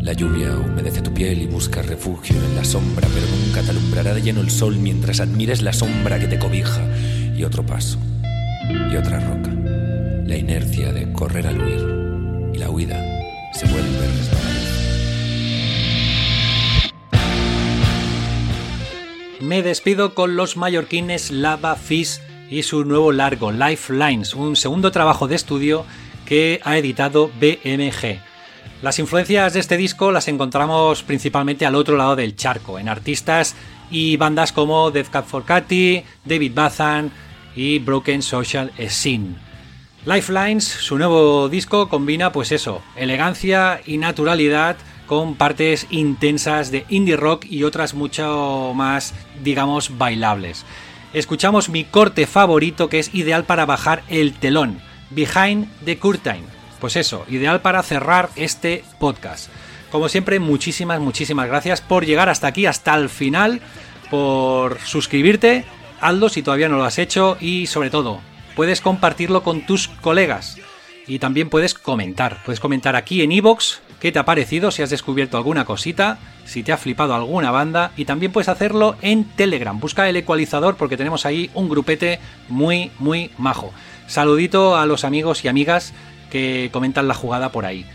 La 0.00 0.12
lluvia 0.12 0.50
humedece 0.56 1.00
tu 1.00 1.14
piel 1.14 1.42
y 1.42 1.46
buscas 1.46 1.86
refugio 1.86 2.36
en 2.36 2.56
la 2.56 2.64
sombra, 2.64 3.08
pero 3.14 3.26
nunca 3.26 3.62
te 3.62 3.70
alumbrará 3.70 4.12
de 4.12 4.20
lleno 4.20 4.40
el 4.40 4.50
sol 4.50 4.76
mientras 4.76 5.20
admires 5.20 5.62
la 5.62 5.72
sombra 5.72 6.18
que 6.18 6.26
te 6.26 6.38
cobija. 6.38 6.82
Y 7.36 7.44
otro 7.44 7.64
paso, 7.64 7.98
y 8.92 8.96
otra 8.96 9.20
roca. 9.20 9.50
La 10.26 10.36
inercia 10.36 10.92
de 10.92 11.12
correr 11.12 11.46
al 11.46 11.60
huir, 11.60 12.54
y 12.54 12.58
la 12.58 12.70
huida 12.70 13.00
se 13.52 13.66
vuelve 13.66 14.06
resbaladiza. 14.06 14.74
Me 19.40 19.62
despido 19.62 20.14
con 20.14 20.36
los 20.36 20.56
mallorquines 20.56 21.30
Lava 21.30 21.76
Fish 21.76 22.20
y 22.50 22.62
su 22.62 22.84
nuevo 22.84 23.12
largo 23.12 23.52
Lifelines, 23.52 24.34
un 24.34 24.56
segundo 24.56 24.90
trabajo 24.90 25.28
de 25.28 25.36
estudio 25.36 25.84
que 26.26 26.60
ha 26.64 26.78
editado 26.78 27.30
BMG. 27.40 28.20
Las 28.82 28.98
influencias 28.98 29.54
de 29.54 29.60
este 29.60 29.76
disco 29.76 30.12
las 30.12 30.28
encontramos 30.28 31.02
principalmente 31.02 31.64
al 31.64 31.74
otro 31.74 31.96
lado 31.96 32.16
del 32.16 32.36
charco, 32.36 32.78
en 32.78 32.88
artistas 32.88 33.56
y 33.90 34.16
bandas 34.16 34.52
como 34.52 34.90
Death 34.90 35.08
Cab 35.08 35.24
for 35.24 35.44
Cutie, 35.44 36.04
David 36.24 36.52
Bazan 36.54 37.10
y 37.56 37.78
Broken 37.78 38.22
Social 38.22 38.72
Scene. 38.88 39.36
Lifelines, 40.04 40.64
su 40.64 40.98
nuevo 40.98 41.48
disco, 41.48 41.88
combina 41.88 42.30
pues 42.30 42.52
eso, 42.52 42.82
elegancia 42.94 43.80
y 43.86 43.96
naturalidad 43.96 44.76
con 45.06 45.34
partes 45.34 45.86
intensas 45.90 46.70
de 46.70 46.84
indie 46.88 47.16
rock 47.16 47.46
y 47.46 47.64
otras 47.64 47.94
mucho 47.94 48.72
más, 48.74 49.14
digamos, 49.42 49.96
bailables. 49.96 50.64
Escuchamos 51.14 51.68
mi 51.68 51.84
corte 51.84 52.26
favorito 52.26 52.88
que 52.88 52.98
es 52.98 53.14
ideal 53.14 53.44
para 53.44 53.66
bajar 53.66 54.02
el 54.08 54.34
telón, 54.34 54.80
Behind 55.14 55.68
the 55.84 55.98
Curtain. 55.98 56.44
Pues 56.80 56.96
eso, 56.96 57.24
ideal 57.28 57.60
para 57.60 57.82
cerrar 57.82 58.30
este 58.36 58.84
podcast. 58.98 59.48
Como 59.90 60.08
siempre, 60.08 60.40
muchísimas, 60.40 61.00
muchísimas 61.00 61.46
gracias 61.46 61.80
por 61.80 62.04
llegar 62.04 62.28
hasta 62.28 62.48
aquí, 62.48 62.66
hasta 62.66 62.94
el 62.96 63.08
final, 63.08 63.60
por 64.10 64.80
suscribirte, 64.80 65.64
hazlo 66.00 66.28
si 66.28 66.42
todavía 66.42 66.68
no 66.68 66.76
lo 66.76 66.84
has 66.84 66.98
hecho 66.98 67.36
y 67.40 67.66
sobre 67.66 67.90
todo, 67.90 68.20
puedes 68.56 68.80
compartirlo 68.80 69.42
con 69.42 69.66
tus 69.66 69.88
colegas 69.88 70.58
y 71.06 71.18
también 71.18 71.48
puedes 71.48 71.74
comentar. 71.74 72.42
Puedes 72.44 72.60
comentar 72.60 72.96
aquí 72.96 73.22
en 73.22 73.32
iVoox 73.32 73.78
qué 74.00 74.12
te 74.12 74.18
ha 74.18 74.24
parecido, 74.24 74.70
si 74.70 74.82
has 74.82 74.90
descubierto 74.90 75.36
alguna 75.36 75.64
cosita, 75.64 76.18
si 76.44 76.62
te 76.62 76.72
ha 76.72 76.76
flipado 76.76 77.14
alguna 77.14 77.50
banda 77.50 77.92
y 77.96 78.04
también 78.04 78.32
puedes 78.32 78.48
hacerlo 78.48 78.96
en 79.00 79.24
Telegram. 79.24 79.78
Busca 79.78 80.08
el 80.08 80.16
ecualizador 80.16 80.76
porque 80.76 80.96
tenemos 80.96 81.24
ahí 81.24 81.50
un 81.54 81.68
grupete 81.68 82.20
muy, 82.48 82.90
muy 82.98 83.30
majo. 83.38 83.72
Saludito 84.06 84.76
a 84.76 84.86
los 84.86 85.04
amigos 85.04 85.44
y 85.44 85.48
amigas 85.48 85.92
que 86.30 86.68
comentan 86.72 87.08
la 87.08 87.14
jugada 87.14 87.50
por 87.50 87.64
ahí. 87.64 87.86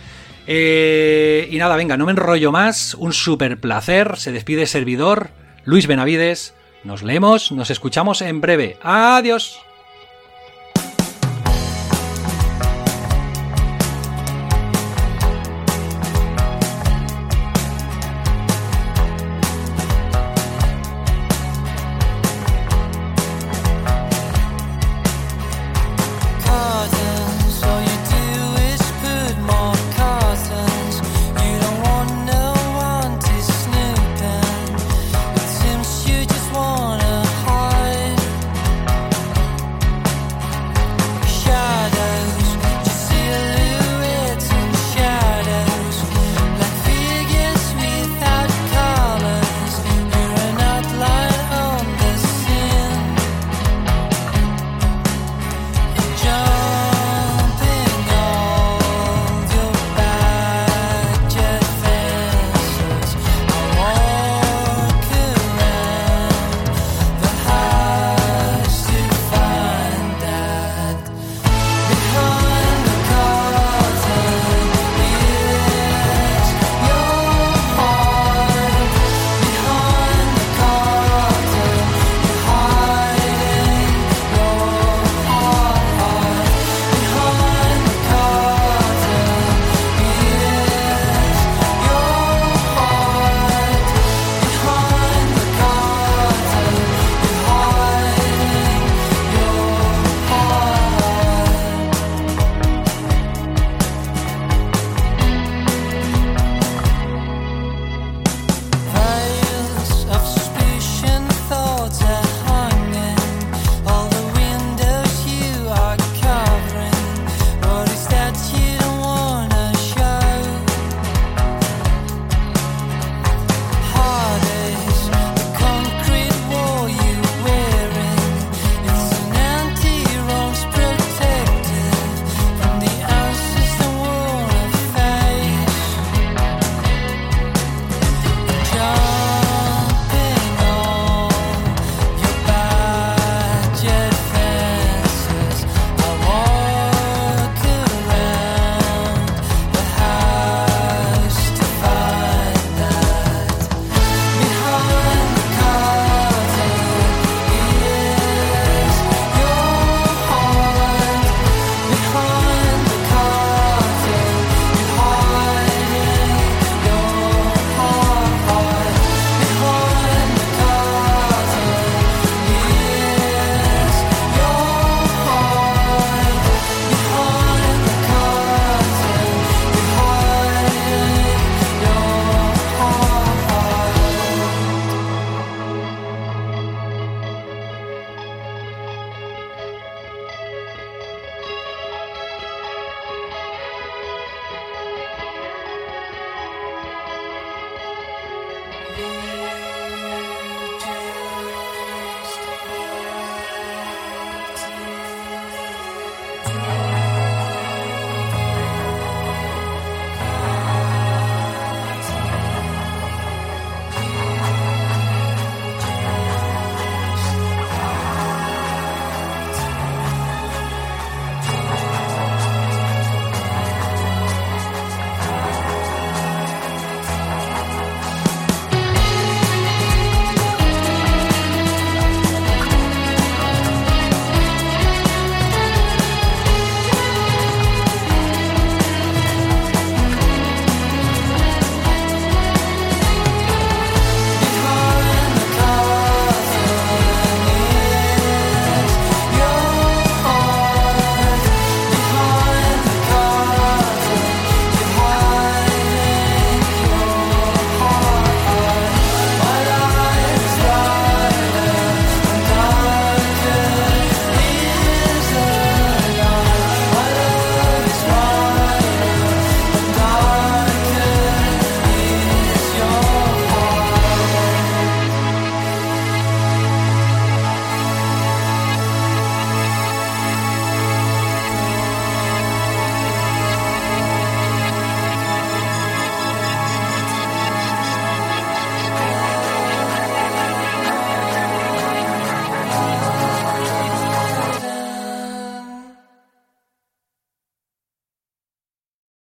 Eh, 0.48 1.48
y 1.52 1.58
nada, 1.58 1.76
venga, 1.76 1.98
no 1.98 2.06
me 2.06 2.12
enrollo 2.12 2.52
más. 2.52 2.96
Un 2.96 3.14
super 3.14 3.60
placer. 3.60 4.18
Se 4.18 4.32
despide 4.32 4.66
servidor 4.66 5.30
Luis 5.64 5.88
Benavides. 5.88 6.56
Nos 6.84 7.04
leemos, 7.04 7.52
nos 7.52 7.70
escuchamos 7.70 8.22
en 8.22 8.42
breve. 8.42 8.78
Adiós. 8.82 9.60